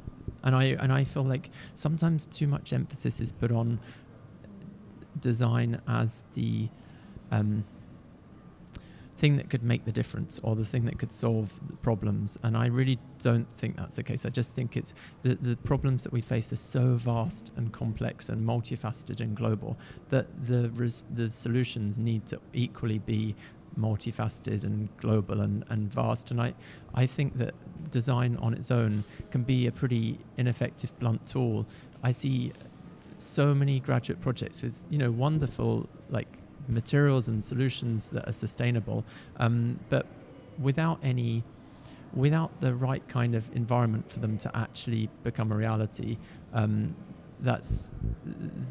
and 0.44 0.56
I 0.56 0.64
and 0.80 0.92
I 0.92 1.04
feel 1.04 1.24
like 1.24 1.50
sometimes 1.76 2.26
too 2.26 2.48
much 2.48 2.72
emphasis 2.72 3.20
is 3.20 3.32
put 3.34 3.52
on 3.52 3.80
design 5.20 5.82
as 5.88 6.24
the 6.34 6.70
um, 7.32 7.66
thing 9.18 9.38
that 9.38 9.50
could 9.50 9.64
make 9.64 9.86
the 9.86 9.92
difference 9.92 10.40
or 10.44 10.56
the 10.56 10.66
thing 10.66 10.86
that 10.86 11.00
could 11.00 11.12
solve 11.12 11.60
the 11.68 11.76
problems. 11.78 12.38
And 12.44 12.58
I 12.58 12.68
really 12.68 13.00
don't 13.20 13.50
think 13.54 13.78
that's 13.78 13.96
the 13.96 14.04
case. 14.04 14.26
I 14.26 14.30
just 14.30 14.56
think 14.56 14.76
it's 14.76 14.94
the, 15.24 15.36
the 15.36 15.56
problems 15.58 16.04
that 16.04 16.12
we 16.12 16.22
face 16.22 16.52
are 16.52 16.58
so 16.58 16.96
vast 16.96 17.54
and 17.56 17.72
complex 17.72 18.30
and 18.30 18.46
multifaceted 18.46 19.22
and 19.22 19.36
global 19.36 19.78
that 20.10 20.28
the 20.46 20.70
res- 20.72 21.04
the 21.14 21.32
solutions 21.32 21.98
need 21.98 22.26
to 22.28 22.40
equally 22.54 23.00
be 23.00 23.36
multifaceted 23.80 24.64
and 24.64 24.90
global 24.98 25.42
and, 25.42 25.64
and 25.70 25.92
vast. 25.94 26.32
And 26.32 26.42
I, 26.42 26.54
I 26.94 27.06
think 27.06 27.38
that 27.38 27.54
design 27.92 28.38
on 28.38 28.54
its 28.54 28.72
own 28.72 29.04
can 29.32 29.44
be 29.44 29.68
a 29.68 29.72
pretty 29.72 30.18
ineffective 30.38 30.98
blunt 31.00 31.26
tool. 31.26 31.66
I 32.04 32.12
see 32.12 32.52
so 33.18 33.54
many 33.54 33.80
graduate 33.80 34.22
projects 34.22 34.62
with 34.62 34.86
you 34.90 34.98
know 34.98 35.12
wonderful 35.12 35.90
like 36.10 36.28
materials 36.68 37.28
and 37.28 37.44
solutions 37.44 38.10
that 38.10 38.28
are 38.28 38.34
sustainable, 38.34 39.06
um, 39.38 39.80
but 39.90 40.06
without 40.60 41.00
any 41.04 41.44
without 42.14 42.62
the 42.62 42.74
right 42.74 43.06
kind 43.10 43.36
of 43.36 43.54
environment 43.56 44.10
for 44.10 44.20
them 44.20 44.38
to 44.38 44.58
actually 44.58 45.10
become 45.24 45.52
a 45.52 45.56
reality, 45.56 46.18
um, 46.54 46.96
that's 47.42 47.92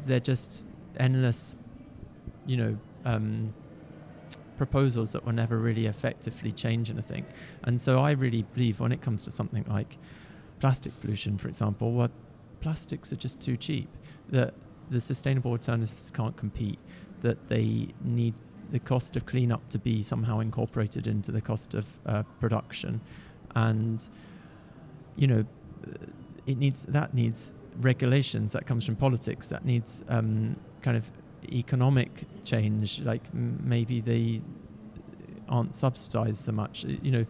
they're 0.05 0.19
just 0.19 0.65
endless, 0.97 1.55
you 2.47 2.57
know, 2.57 2.77
um, 3.05 3.53
proposals 4.57 5.11
that 5.11 5.23
will 5.25 5.33
never 5.33 5.57
really 5.57 5.85
effectively 5.85 6.51
change 6.51 6.89
anything. 6.89 7.25
And 7.63 7.79
so 7.79 7.99
I 7.99 8.11
really 8.11 8.43
believe 8.53 8.79
when 8.79 8.91
it 8.91 9.01
comes 9.01 9.23
to 9.25 9.31
something 9.31 9.65
like 9.67 9.97
plastic 10.59 10.99
pollution, 11.01 11.37
for 11.37 11.47
example, 11.47 11.91
what 11.91 12.11
plastics 12.65 13.13
are 13.13 13.15
just 13.27 13.39
too 13.39 13.55
cheap. 13.55 13.87
That 14.29 14.55
the 14.89 14.99
sustainable 14.99 15.51
alternatives 15.51 16.09
can't 16.09 16.35
compete. 16.35 16.79
That 17.21 17.37
they 17.47 17.89
need 18.03 18.33
the 18.71 18.79
cost 18.79 19.15
of 19.15 19.27
cleanup 19.27 19.69
to 19.69 19.77
be 19.77 20.01
somehow 20.01 20.39
incorporated 20.39 21.05
into 21.05 21.31
the 21.31 21.41
cost 21.41 21.75
of 21.75 21.85
uh, 22.07 22.23
production, 22.39 23.01
and 23.55 24.09
you 25.15 25.27
know, 25.27 25.45
it 26.47 26.57
needs 26.57 26.85
that 26.85 27.13
needs 27.13 27.53
regulations 27.81 28.51
that 28.53 28.65
comes 28.65 28.83
from 28.83 28.95
politics 28.95 29.49
that 29.49 29.63
needs 29.63 30.01
um, 30.09 30.55
kind 30.81 30.97
of 30.97 31.11
economic 31.51 32.23
change 32.45 33.01
like 33.01 33.23
m- 33.33 33.61
maybe 33.63 33.99
they 33.99 34.41
aren't 35.49 35.75
subsidized 35.75 36.37
so 36.37 36.53
much 36.53 36.85
you 36.85 37.11
know 37.11 37.25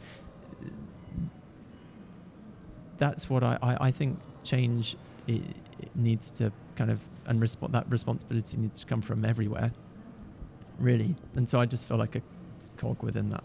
that's 2.99 3.27
what 3.27 3.43
I, 3.43 3.57
I, 3.61 3.87
I 3.87 3.91
think 3.91 4.19
change 4.43 4.95
i 5.27 5.31
it 5.79 5.95
needs 5.95 6.31
to 6.31 6.51
kind 6.75 6.89
of 6.89 6.99
and 7.27 7.41
resp- 7.41 7.71
that 7.71 7.85
responsibility 7.89 8.57
needs 8.57 8.79
to 8.79 8.85
come 8.85 9.01
from 9.01 9.25
everywhere 9.25 9.71
really 10.79 11.15
and 11.35 11.47
so 11.47 11.59
I 11.59 11.65
just 11.65 11.87
feel 11.87 11.97
like 11.97 12.15
a 12.15 12.21
cog 12.77 13.03
within 13.03 13.29
that 13.29 13.43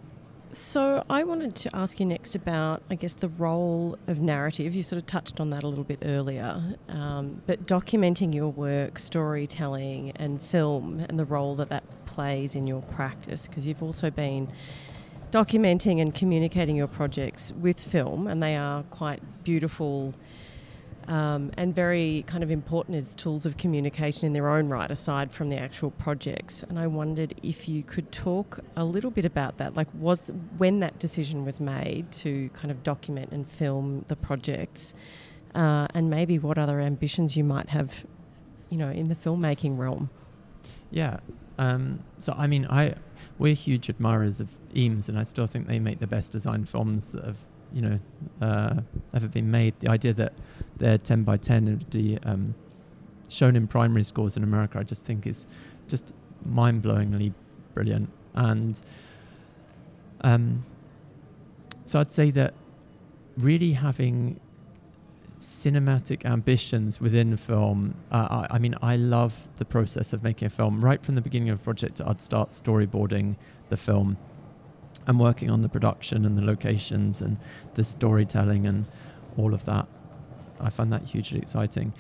So 0.53 1.05
I 1.09 1.23
wanted 1.23 1.55
to 1.55 1.77
ask 1.77 2.01
you 2.01 2.07
next 2.07 2.35
about, 2.35 2.83
I 2.91 2.97
guess, 2.97 3.15
the 3.15 3.29
role 3.29 3.97
of 4.09 4.19
narrative. 4.21 4.75
You 4.75 4.83
sort 4.83 5.01
of 5.01 5.07
touched 5.07 5.39
on 5.41 5.51
that 5.51 5.63
a 5.63 5.69
little 5.69 5.85
bit 5.85 6.01
earlier, 6.03 6.61
um, 6.89 7.41
but 7.47 7.67
documenting 7.69 8.35
your 8.35 8.49
work, 8.49 8.99
storytelling, 8.99 10.11
and 10.17 10.43
film, 10.43 11.07
and 11.09 11.17
the 11.17 11.25
role 11.25 11.55
that 11.55 11.69
that 11.69 11.85
plays 12.05 12.57
in 12.57 12.67
your 12.67 12.83
practice, 12.83 13.47
because 13.47 13.65
you've 13.65 13.83
also 13.83 14.11
been 14.11 14.49
documenting 15.31 16.01
and 16.01 16.17
communicating 16.17 16.75
your 16.75 16.89
projects 16.89 17.53
with 17.53 17.79
film, 17.79 18.27
and 18.27 18.43
they 18.43 18.57
are 18.57 18.83
quite 18.91 19.23
beautiful. 19.45 20.15
Um, 21.11 21.51
and 21.57 21.75
very 21.75 22.23
kind 22.29 22.45
of 22.45 22.53
important 22.53 22.97
as 22.97 23.17
tools 23.17 23.45
of 23.45 23.57
communication 23.57 24.29
in 24.29 24.33
their 24.33 24.49
own 24.49 24.69
right, 24.69 24.89
aside 24.89 25.33
from 25.33 25.49
the 25.49 25.57
actual 25.57 25.91
projects. 25.91 26.63
And 26.63 26.79
I 26.79 26.87
wondered 26.87 27.35
if 27.43 27.69
you 27.69 27.83
could 27.83 28.13
talk 28.13 28.61
a 28.77 28.85
little 28.85 29.11
bit 29.11 29.25
about 29.25 29.59
that. 29.59 29.75
Like, 29.75 29.89
was 29.93 30.31
when 30.57 30.79
that 30.81 31.01
decision 31.01 31.45
was 31.45 31.59
made 31.61 32.13
to 32.23 32.49
kind 32.51 32.71
of 32.71 32.85
document 32.85 33.33
and 33.33 33.49
film 33.51 34.05
the 34.07 34.15
projects, 34.15 34.95
uh, 35.57 35.89
and 35.95 36.11
maybe 36.11 36.39
what 36.39 36.59
other 36.59 36.81
ambitions 36.81 37.37
you 37.37 37.43
might 37.43 37.71
have, 37.71 38.07
you 38.69 38.79
know, 38.79 38.91
in 38.91 39.09
the 39.09 39.17
filmmaking 39.17 39.79
realm. 39.79 40.11
Yeah. 40.93 41.19
Um, 41.59 42.05
so 42.19 42.35
I 42.39 42.47
mean, 42.47 42.67
I 42.71 42.95
we're 43.37 43.55
huge 43.55 43.89
admirers 43.89 44.39
of 44.41 44.49
Eames, 44.77 45.09
and 45.09 45.19
I 45.19 45.25
still 45.25 45.49
think 45.49 45.67
they 45.67 45.81
make 45.81 45.99
the 45.99 46.07
best 46.07 46.31
designed 46.31 46.69
films 46.69 47.11
that 47.11 47.25
have 47.25 47.39
you 47.73 47.83
know 47.83 47.99
uh, 48.41 48.81
ever 49.15 49.29
been 49.29 49.51
made. 49.51 49.75
The 49.81 49.89
idea 49.89 50.13
that 50.15 50.33
they're 50.79 50.99
ten 50.99 51.23
by 51.23 51.37
ten 51.37 51.69
and 51.69 51.81
the 51.91 52.19
um, 52.25 52.55
shown 53.29 53.57
in 53.57 53.67
primary 53.67 54.03
schools 54.03 54.37
in 54.37 54.43
America, 54.43 54.79
I 54.79 54.83
just 54.83 55.05
think 55.05 55.27
is 55.27 55.47
just 55.89 56.15
mind 56.45 56.83
blowingly 56.83 57.33
brilliant. 57.75 58.11
And 58.35 58.81
um, 60.23 60.65
so 61.85 62.01
I'd 62.01 62.13
say 62.13 62.31
that 62.33 62.55
really 63.39 63.73
having 63.73 64.41
cinematic 65.39 66.25
ambitions 66.27 67.01
within 67.01 67.37
film. 67.37 67.95
Uh, 68.13 68.47
I, 68.51 68.57
I 68.57 68.59
mean, 68.59 68.75
I 68.83 68.97
love 68.97 69.49
the 69.57 69.65
process 69.65 70.13
of 70.13 70.23
making 70.23 70.47
a 70.47 70.51
film. 70.51 70.81
Right 70.81 71.03
from 71.03 71.15
the 71.15 71.23
beginning 71.23 71.49
of 71.49 71.61
a 71.61 71.63
project, 71.63 72.01
I'd 72.05 72.21
start 72.21 72.51
storyboarding 72.51 73.37
the 73.71 73.77
film 73.77 74.19
and 75.11 75.19
working 75.19 75.51
on 75.51 75.61
the 75.61 75.69
production 75.69 76.25
and 76.25 76.39
the 76.39 76.45
locations 76.45 77.21
and 77.21 77.37
the 77.75 77.83
storytelling 77.83 78.65
and 78.65 78.87
all 79.37 79.53
of 79.53 79.65
that. 79.65 79.89
I 80.61 80.71
find 80.71 80.93
that 80.93 81.03
hugely 81.03 81.41
exciting. 81.41 81.93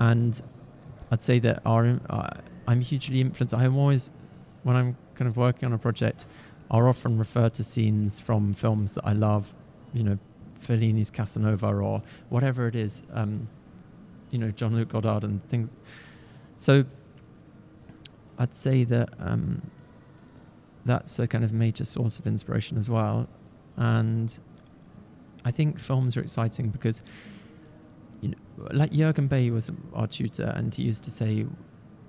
And 0.00 0.38
I'd 1.10 1.22
say 1.22 1.38
that 1.38 1.62
our, 1.64 1.98
uh, 2.10 2.28
I'm 2.66 2.82
hugely 2.82 3.22
influenced. 3.22 3.54
I'm 3.54 3.74
always, 3.74 4.10
when 4.64 4.76
I'm 4.76 4.98
kind 5.14 5.30
of 5.30 5.38
working 5.38 5.64
on 5.64 5.72
a 5.72 5.78
project, 5.78 6.26
I'll 6.70 6.86
often 6.86 7.16
refer 7.16 7.48
to 7.48 7.64
scenes 7.64 8.20
from 8.20 8.52
films 8.52 8.92
that 8.96 9.06
I 9.06 9.14
love, 9.14 9.54
you 9.94 10.02
know, 10.02 10.18
Fellini's 10.60 11.10
Casanova 11.10 11.68
or 11.68 12.02
whatever 12.28 12.68
it 12.68 12.76
is, 12.76 13.02
um, 13.14 13.48
you 14.30 14.38
know, 14.38 14.50
Jean-Luc 14.50 14.90
Godard 14.90 15.24
and 15.24 15.42
things. 15.48 15.74
So 16.58 16.84
I'd 18.38 18.54
say 18.54 18.84
that 18.84 19.08
um, 19.18 19.62
that's 20.88 21.18
a 21.18 21.26
kind 21.28 21.44
of 21.44 21.52
major 21.52 21.84
source 21.84 22.18
of 22.18 22.26
inspiration 22.26 22.78
as 22.78 22.88
well. 22.90 23.28
And 23.76 24.36
I 25.44 25.50
think 25.52 25.78
films 25.78 26.16
are 26.16 26.20
exciting 26.20 26.70
because, 26.70 27.02
you 28.22 28.30
know, 28.30 28.36
like 28.72 28.90
Jürgen 28.90 29.28
Bey 29.28 29.50
was 29.50 29.70
our 29.94 30.08
tutor, 30.08 30.52
and 30.56 30.74
he 30.74 30.82
used 30.82 31.04
to 31.04 31.10
say, 31.10 31.46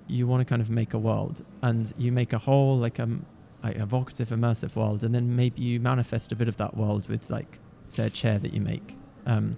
you 0.08 0.26
want 0.26 0.40
to 0.40 0.44
kind 0.44 0.60
of 0.60 0.70
make 0.70 0.94
a 0.94 0.98
world, 0.98 1.44
and 1.62 1.92
you 1.96 2.10
make 2.10 2.32
a 2.32 2.38
whole 2.38 2.76
like 2.76 2.98
a, 2.98 3.08
like 3.62 3.76
evocative, 3.76 4.30
immersive 4.30 4.74
world, 4.74 5.04
and 5.04 5.14
then 5.14 5.36
maybe 5.36 5.62
you 5.62 5.78
manifest 5.78 6.32
a 6.32 6.36
bit 6.36 6.48
of 6.48 6.56
that 6.56 6.76
world 6.76 7.08
with 7.08 7.30
like 7.30 7.60
say 7.88 8.06
a 8.06 8.10
chair 8.10 8.38
that 8.38 8.52
you 8.52 8.60
make. 8.60 8.96
Um, 9.26 9.56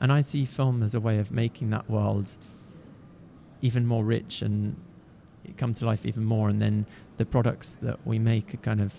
and 0.00 0.12
I 0.12 0.20
see 0.20 0.44
film 0.44 0.82
as 0.82 0.94
a 0.94 1.00
way 1.00 1.18
of 1.18 1.32
making 1.32 1.70
that 1.70 1.90
world 1.90 2.36
even 3.60 3.84
more 3.86 4.04
rich 4.04 4.42
and 4.42 4.76
come 5.56 5.74
to 5.74 5.86
life 5.86 6.04
even 6.04 6.24
more. 6.24 6.48
And 6.48 6.60
then 6.60 6.86
the 7.16 7.26
products 7.26 7.76
that 7.82 7.98
we 8.06 8.18
make 8.18 8.54
are 8.54 8.58
kind 8.58 8.80
of 8.80 8.94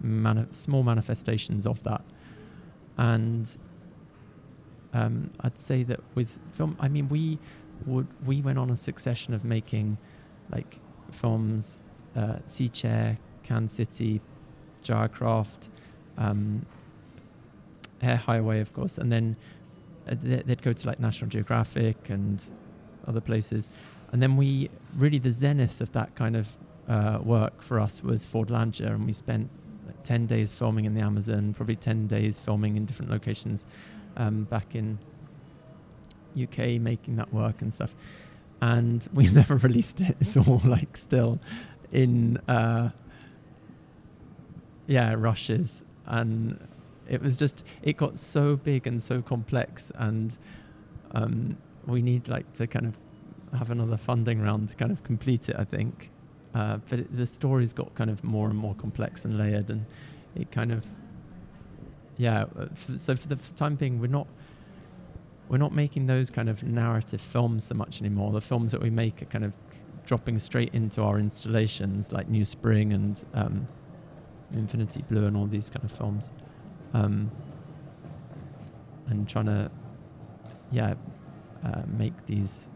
mani- 0.00 0.46
small 0.52 0.82
manifestations 0.82 1.66
of 1.66 1.82
that. 1.84 2.02
And 2.96 3.56
um, 4.92 5.30
I'd 5.40 5.58
say 5.58 5.82
that 5.84 6.00
with 6.14 6.38
film, 6.52 6.76
I 6.80 6.88
mean, 6.88 7.08
we 7.08 7.38
would 7.86 8.06
we 8.24 8.40
went 8.40 8.58
on 8.58 8.70
a 8.70 8.76
succession 8.76 9.34
of 9.34 9.44
making 9.44 9.98
like 10.50 10.78
films, 11.10 11.78
uh, 12.16 12.36
Sea 12.46 12.68
Chair, 12.68 13.18
Can 13.42 13.66
City, 13.66 14.20
Gyrecraft, 14.82 15.68
um, 16.16 16.64
Hair 18.00 18.16
Highway, 18.16 18.60
of 18.60 18.72
course, 18.72 18.98
and 18.98 19.10
then 19.10 19.36
uh, 20.08 20.14
they'd 20.22 20.62
go 20.62 20.72
to 20.72 20.86
like 20.86 21.00
National 21.00 21.28
Geographic 21.28 22.10
and 22.10 22.44
other 23.06 23.20
places, 23.20 23.68
and 24.14 24.22
then 24.22 24.36
we 24.36 24.70
really 24.96 25.18
the 25.18 25.32
zenith 25.32 25.80
of 25.80 25.90
that 25.90 26.14
kind 26.14 26.36
of 26.36 26.56
uh, 26.88 27.18
work 27.20 27.60
for 27.60 27.80
us 27.80 28.00
was 28.00 28.24
Ford 28.24 28.46
Fordlandia, 28.46 28.86
and 28.86 29.04
we 29.04 29.12
spent 29.12 29.50
like 29.88 30.00
10 30.04 30.26
days 30.28 30.52
filming 30.52 30.84
in 30.84 30.94
the 30.94 31.00
Amazon, 31.00 31.52
probably 31.52 31.74
10 31.74 32.06
days 32.06 32.38
filming 32.38 32.76
in 32.76 32.84
different 32.84 33.10
locations 33.10 33.66
um, 34.16 34.44
back 34.44 34.76
in 34.76 35.00
UK, 36.40 36.80
making 36.80 37.16
that 37.16 37.34
work 37.34 37.60
and 37.60 37.74
stuff. 37.74 37.96
And 38.60 39.04
we 39.14 39.26
never 39.30 39.56
released 39.56 40.00
it. 40.00 40.16
It's 40.20 40.36
all 40.36 40.62
like 40.64 40.96
still 40.96 41.40
in, 41.90 42.36
uh, 42.46 42.90
yeah, 44.86 45.16
rushes. 45.18 45.82
And 46.06 46.64
it 47.08 47.20
was 47.20 47.36
just, 47.36 47.64
it 47.82 47.96
got 47.96 48.16
so 48.16 48.54
big 48.54 48.86
and 48.86 49.02
so 49.02 49.20
complex. 49.22 49.90
And 49.96 50.38
um, 51.10 51.56
we 51.84 52.00
need 52.00 52.28
like 52.28 52.52
to 52.52 52.68
kind 52.68 52.86
of 52.86 52.96
have 53.54 53.70
another 53.70 53.96
funding 53.96 54.40
round 54.40 54.68
to 54.68 54.76
kind 54.76 54.90
of 54.92 55.02
complete 55.02 55.48
it, 55.48 55.56
I 55.58 55.64
think. 55.64 56.10
Uh, 56.54 56.78
but 56.88 57.00
it, 57.00 57.16
the 57.16 57.26
story's 57.26 57.72
got 57.72 57.94
kind 57.94 58.10
of 58.10 58.22
more 58.22 58.48
and 58.48 58.56
more 58.56 58.74
complex 58.74 59.24
and 59.24 59.36
layered, 59.36 59.70
and 59.70 59.84
it 60.36 60.50
kind 60.52 60.70
of, 60.72 60.86
yeah. 62.16 62.44
uh, 62.58 62.66
f- 62.72 62.98
So 62.98 63.16
for 63.16 63.28
the 63.28 63.36
time 63.56 63.74
being, 63.74 64.00
we're 64.00 64.06
not 64.06 64.28
we're 65.48 65.58
not 65.58 65.72
making 65.74 66.06
those 66.06 66.30
kind 66.30 66.48
of 66.48 66.62
narrative 66.62 67.20
films 67.20 67.64
so 67.64 67.74
much 67.74 68.00
anymore. 68.00 68.32
The 68.32 68.40
films 68.40 68.72
that 68.72 68.80
we 68.80 68.90
make 68.90 69.20
are 69.20 69.26
kind 69.26 69.44
of 69.44 69.52
dropping 70.06 70.38
straight 70.38 70.72
into 70.74 71.02
our 71.02 71.18
installations, 71.18 72.12
like 72.12 72.28
New 72.28 72.44
Spring 72.44 72.92
and 72.92 73.22
um, 73.34 73.68
Infinity 74.52 75.04
Blue, 75.08 75.26
and 75.26 75.36
all 75.36 75.46
these 75.46 75.68
kind 75.68 75.84
of 75.84 75.92
films, 75.92 76.32
um, 76.94 77.30
and 79.08 79.28
trying 79.28 79.46
to, 79.46 79.70
yeah, 80.70 80.94
uh, 81.64 81.82
make 81.98 82.24
these 82.26 82.68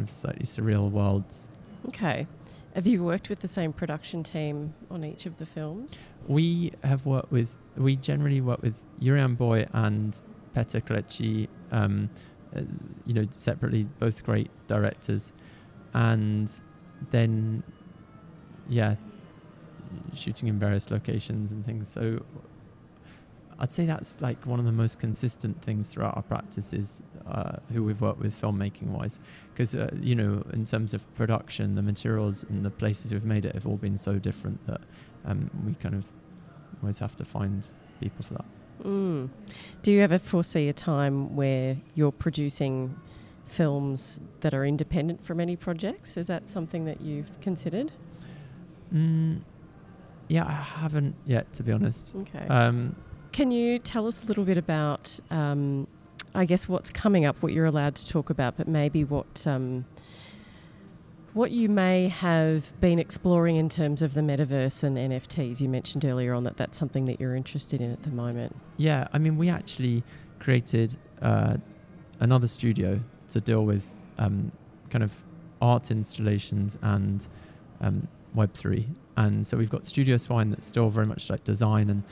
kind 0.00 0.08
of 0.08 0.14
slightly 0.14 0.46
surreal 0.46 0.90
worlds. 0.90 1.46
Okay. 1.88 2.26
Have 2.74 2.86
you 2.86 3.02
worked 3.04 3.28
with 3.28 3.40
the 3.40 3.48
same 3.48 3.72
production 3.72 4.22
team 4.22 4.72
on 4.90 5.04
each 5.04 5.26
of 5.26 5.36
the 5.36 5.44
films? 5.44 6.08
We 6.26 6.72
have 6.82 7.04
worked 7.04 7.30
with, 7.30 7.58
we 7.76 7.96
generally 7.96 8.40
work 8.40 8.62
with 8.62 8.84
Juriaan 9.00 9.36
Booij 9.36 9.68
and 9.74 10.16
Peter 10.54 10.80
Kalechi, 10.80 11.48
um, 11.72 12.08
uh, 12.56 12.62
you 13.04 13.12
know, 13.12 13.26
separately, 13.30 13.84
both 13.98 14.24
great 14.24 14.50
directors. 14.68 15.32
And 15.92 16.50
then, 17.10 17.62
yeah, 18.68 18.94
shooting 20.14 20.48
in 20.48 20.58
various 20.58 20.90
locations 20.90 21.52
and 21.52 21.66
things. 21.66 21.88
So 21.88 22.24
I'd 23.58 23.72
say 23.72 23.84
that's 23.84 24.22
like 24.22 24.46
one 24.46 24.60
of 24.60 24.64
the 24.64 24.72
most 24.72 25.00
consistent 25.00 25.60
things 25.60 25.92
throughout 25.92 26.16
our 26.16 26.22
practice 26.22 26.72
is 26.72 27.02
uh, 27.26 27.56
who 27.72 27.84
we've 27.84 28.00
worked 28.00 28.20
with 28.20 28.38
filmmaking 28.38 28.88
wise. 28.88 29.18
Because, 29.52 29.74
uh, 29.74 29.90
you 30.00 30.14
know, 30.14 30.44
in 30.52 30.64
terms 30.64 30.94
of 30.94 31.12
production, 31.14 31.74
the 31.74 31.82
materials 31.82 32.44
and 32.44 32.64
the 32.64 32.70
places 32.70 33.12
we've 33.12 33.24
made 33.24 33.44
it 33.44 33.54
have 33.54 33.66
all 33.66 33.76
been 33.76 33.98
so 33.98 34.18
different 34.18 34.64
that 34.66 34.80
um, 35.24 35.50
we 35.66 35.74
kind 35.74 35.94
of 35.94 36.06
always 36.82 36.98
have 36.98 37.16
to 37.16 37.24
find 37.24 37.66
people 38.00 38.24
for 38.24 38.34
that. 38.34 38.44
Mm. 38.84 39.28
Do 39.82 39.92
you 39.92 40.00
ever 40.00 40.18
foresee 40.18 40.68
a 40.68 40.72
time 40.72 41.36
where 41.36 41.76
you're 41.94 42.12
producing 42.12 42.96
films 43.44 44.20
that 44.40 44.54
are 44.54 44.64
independent 44.64 45.22
from 45.22 45.40
any 45.40 45.56
projects? 45.56 46.16
Is 46.16 46.28
that 46.28 46.50
something 46.50 46.84
that 46.86 47.00
you've 47.00 47.40
considered? 47.40 47.92
Mm, 48.94 49.40
yeah, 50.28 50.46
I 50.46 50.52
haven't 50.52 51.14
yet, 51.26 51.52
to 51.54 51.62
be 51.62 51.72
honest. 51.72 52.14
Okay. 52.16 52.46
Um, 52.48 52.96
Can 53.32 53.50
you 53.50 53.78
tell 53.78 54.06
us 54.06 54.22
a 54.22 54.26
little 54.26 54.44
bit 54.44 54.56
about, 54.56 55.18
um, 55.30 55.86
I 56.34 56.44
guess, 56.44 56.68
what's 56.68 56.90
coming 56.90 57.24
up, 57.24 57.42
what 57.42 57.52
you're 57.52 57.66
allowed 57.66 57.94
to 57.96 58.06
talk 58.06 58.30
about, 58.30 58.56
but 58.56 58.68
maybe 58.68 59.04
what 59.04 59.46
um, 59.46 59.84
what 61.32 61.50
you 61.52 61.68
may 61.68 62.08
have 62.08 62.72
been 62.80 62.98
exploring 62.98 63.56
in 63.56 63.68
terms 63.68 64.02
of 64.02 64.14
the 64.14 64.20
metaverse 64.20 64.82
and 64.82 64.96
NFTs? 64.96 65.60
You 65.60 65.68
mentioned 65.68 66.04
earlier 66.04 66.34
on 66.34 66.44
that 66.44 66.56
that's 66.56 66.78
something 66.78 67.04
that 67.06 67.20
you're 67.20 67.36
interested 67.36 67.80
in 67.80 67.92
at 67.92 68.02
the 68.02 68.10
moment. 68.10 68.56
Yeah, 68.76 69.06
I 69.12 69.18
mean, 69.18 69.36
we 69.36 69.48
actually 69.48 70.02
created 70.38 70.96
uh, 71.22 71.56
another 72.20 72.46
studio 72.46 73.00
to 73.28 73.40
deal 73.40 73.64
with 73.64 73.94
um, 74.18 74.50
kind 74.90 75.04
of 75.04 75.12
art 75.62 75.90
installations 75.90 76.78
and 76.82 77.26
um, 77.80 78.08
Web3. 78.36 78.86
And 79.16 79.46
so 79.46 79.56
we've 79.56 79.70
got 79.70 79.86
Studio 79.86 80.16
Swine 80.16 80.50
that's 80.50 80.66
still 80.66 80.88
very 80.88 81.06
much 81.06 81.30
like 81.30 81.44
design, 81.44 81.90
and 81.90 82.02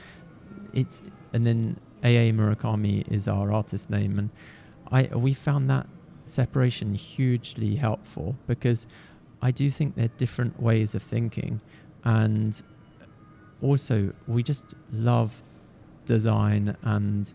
it's 0.73 1.01
and 1.33 1.45
then 1.45 1.77
AA 2.03 2.31
Murakami 2.31 3.07
is 3.11 3.27
our 3.27 3.51
artist 3.51 3.89
name, 3.89 4.19
and 4.19 4.29
I 4.91 5.15
we 5.15 5.33
found 5.33 5.69
that 5.69 5.87
separation 6.25 6.93
hugely 6.93 7.75
helpful 7.75 8.35
because 8.47 8.87
I 9.41 9.51
do 9.51 9.69
think 9.71 9.95
they're 9.95 10.09
different 10.17 10.61
ways 10.61 10.95
of 10.95 11.01
thinking, 11.01 11.61
and 12.03 12.61
also 13.61 14.13
we 14.27 14.43
just 14.43 14.75
love 14.91 15.43
design 16.05 16.75
and 16.81 17.33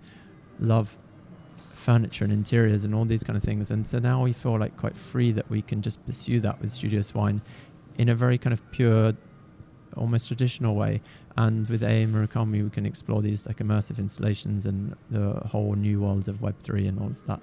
love 0.58 0.98
furniture 1.72 2.24
and 2.24 2.32
interiors 2.32 2.84
and 2.84 2.94
all 2.94 3.04
these 3.04 3.22
kind 3.22 3.36
of 3.36 3.42
things. 3.42 3.70
And 3.70 3.86
so 3.86 3.98
now 3.98 4.22
we 4.22 4.32
feel 4.32 4.58
like 4.58 4.76
quite 4.76 4.96
free 4.96 5.32
that 5.32 5.48
we 5.50 5.60
can 5.60 5.82
just 5.82 6.04
pursue 6.06 6.40
that 6.40 6.60
with 6.60 6.72
Studio 6.72 7.02
Swine 7.02 7.42
in 7.98 8.08
a 8.08 8.14
very 8.14 8.38
kind 8.38 8.52
of 8.52 8.70
pure, 8.72 9.12
almost 9.96 10.28
traditional 10.28 10.74
way. 10.74 11.00
And 11.36 11.68
with 11.68 11.82
AA 11.82 12.06
Murakami, 12.06 12.62
we 12.62 12.70
can 12.70 12.86
explore 12.86 13.22
these 13.22 13.46
like 13.46 13.58
immersive 13.58 13.98
installations 13.98 14.66
and 14.66 14.96
the 15.10 15.32
whole 15.46 15.74
new 15.74 16.00
world 16.00 16.28
of 16.28 16.38
Web3 16.38 16.88
and 16.88 16.98
all 17.00 17.06
of 17.08 17.26
that. 17.26 17.40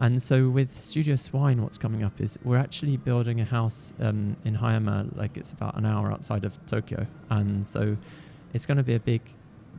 And 0.00 0.20
so 0.20 0.48
with 0.48 0.80
Studio 0.80 1.14
Swine, 1.14 1.62
what's 1.62 1.78
coming 1.78 2.02
up 2.02 2.20
is 2.20 2.36
we're 2.42 2.58
actually 2.58 2.96
building 2.96 3.40
a 3.40 3.44
house 3.44 3.94
um, 4.00 4.36
in 4.44 4.56
Hayama, 4.56 5.16
like 5.16 5.36
it's 5.36 5.52
about 5.52 5.76
an 5.76 5.86
hour 5.86 6.10
outside 6.10 6.44
of 6.44 6.58
Tokyo. 6.66 7.06
And 7.30 7.64
so 7.64 7.96
it's 8.52 8.66
going 8.66 8.78
to 8.78 8.82
be 8.82 8.94
a 8.94 9.00
big 9.00 9.22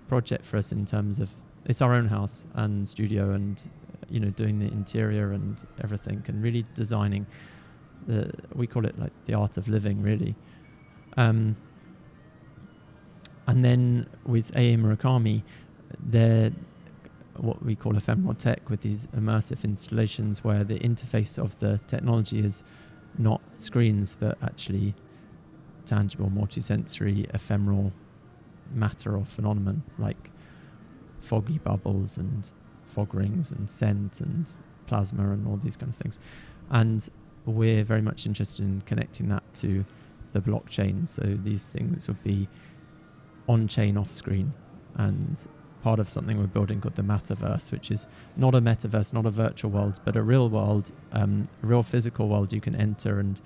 project 0.08 0.46
for 0.46 0.58
us 0.58 0.72
in 0.72 0.86
terms 0.86 1.20
of 1.20 1.30
it's 1.66 1.82
our 1.82 1.94
own 1.94 2.08
house 2.08 2.48
and 2.56 2.88
studio 2.88 3.32
and 3.32 3.64
you 4.10 4.20
know 4.20 4.30
doing 4.30 4.60
the 4.60 4.68
interior 4.68 5.32
and 5.32 5.58
everything 5.84 6.22
and 6.28 6.44
really 6.44 6.66
designing 6.76 7.26
the 8.08 8.32
we 8.54 8.68
call 8.68 8.86
it 8.86 8.98
like 9.00 9.12
the 9.26 9.34
art 9.34 9.58
of 9.58 9.68
living 9.68 10.02
really 10.02 10.36
um, 11.18 11.56
and 13.48 13.64
then 13.64 14.08
with 14.26 14.52
AA 14.56 14.76
Murakami 14.78 15.44
they're 16.00 16.52
what 17.38 17.64
we 17.64 17.76
call 17.76 17.98
ephemeral 17.98 18.36
tech 18.36 18.70
with 18.70 18.82
these 18.82 19.08
immersive 19.08 19.64
installations 19.64 20.44
where 20.44 20.64
the 20.64 20.78
interface 20.80 21.40
of 21.40 21.58
the 21.60 21.80
technology 21.88 22.40
is 22.40 22.64
not 23.18 23.42
screens 23.58 24.16
but 24.20 24.38
actually 24.44 24.94
tangible 25.86 26.30
multisensory 26.30 27.28
ephemeral 27.34 27.92
matter 28.72 29.18
or 29.18 29.26
phenomenon 29.26 29.84
like 29.98 30.30
foggy 31.20 31.58
bubbles 31.58 32.18
and 32.18 32.52
fog 32.86 33.14
rings 33.14 33.52
and 33.52 33.70
scent 33.70 34.22
and 34.22 34.58
plasma 34.86 35.32
and 35.32 35.48
all 35.48 35.58
these 35.58 35.78
kind 35.78 35.92
of 35.92 35.96
things. 35.96 36.20
And 36.70 37.08
we're 37.46 37.84
very 37.84 38.02
much 38.02 38.26
interested 38.26 38.64
in 38.64 38.82
connecting 38.82 39.30
that 39.30 39.44
to 39.56 39.86
the 40.34 40.42
blockchain. 40.42 41.08
So 41.08 41.22
these 41.44 41.66
things 41.66 42.08
would 42.08 42.24
be 42.24 42.48
on 43.48 43.68
chain, 43.68 43.98
off 43.98 44.12
screen, 44.12 44.54
and 44.96 45.48
part 45.84 46.00
of 46.00 46.10
something 46.10 46.38
we're 46.38 46.48
building 46.48 46.80
called 46.80 46.96
the 46.96 47.02
metaverse, 47.02 47.72
which 47.72 47.92
is 47.92 48.08
not 48.38 48.56
a 48.56 48.62
metaverse, 48.62 49.14
not 49.14 49.26
a 49.26 49.30
virtual 49.30 49.70
world, 49.70 50.00
but 50.06 50.16
a 50.16 50.22
real 50.22 50.50
world, 50.50 50.92
um, 51.12 51.48
a 51.62 51.68
real 51.68 51.84
physical 51.84 52.30
world 52.30 52.54
you 52.54 52.62
can 52.62 52.76
enter 52.76 53.20
and 53.20 53.42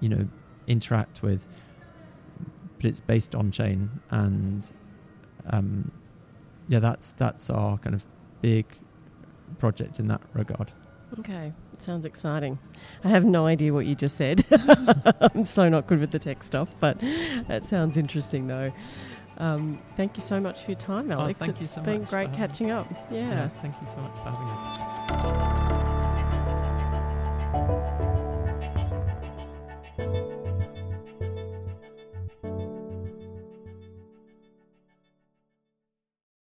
you 0.00 0.08
know 0.08 0.26
interact 0.66 1.22
with. 1.22 1.46
But 2.76 2.86
it's 2.86 3.00
based 3.00 3.34
on 3.34 3.50
chain, 3.50 3.90
and 4.10 4.72
um, 5.50 5.90
yeah, 6.68 6.78
that's 6.78 7.10
that's 7.10 7.50
our 7.50 7.78
kind 7.78 7.94
of 7.94 8.06
big 8.40 8.66
project 9.58 10.00
in 10.00 10.08
that 10.08 10.22
regard. 10.32 10.72
Okay, 11.20 11.52
it 11.72 11.82
sounds 11.82 12.04
exciting. 12.04 12.58
I 13.04 13.08
have 13.08 13.24
no 13.24 13.46
idea 13.46 13.72
what 13.72 13.86
you 13.86 13.94
just 13.94 14.16
said. 14.16 14.44
I'm 15.20 15.44
so 15.44 15.68
not 15.68 15.86
good 15.86 16.00
with 16.00 16.10
the 16.10 16.18
tech 16.18 16.42
stuff, 16.42 16.70
but 16.80 16.98
that 17.48 17.68
sounds 17.68 17.96
interesting 17.96 18.46
though. 18.46 18.72
Um, 19.38 19.80
thank 19.96 20.16
you 20.16 20.22
so 20.22 20.40
much 20.40 20.64
for 20.64 20.70
your 20.70 20.78
time, 20.78 21.10
Alex. 21.10 21.38
Oh, 21.40 21.44
thank 21.44 21.58
you 21.58 21.64
It's 21.64 21.74
so 21.74 21.80
been 21.82 22.04
great 22.04 22.32
catching 22.32 22.70
up. 22.70 22.86
Yeah. 23.10 23.48
Thank 23.60 23.80
you 23.80 23.86
so 23.86 23.98
much 23.98 24.12
for 24.12 24.30
having 24.30 24.48
us. 24.48 25.60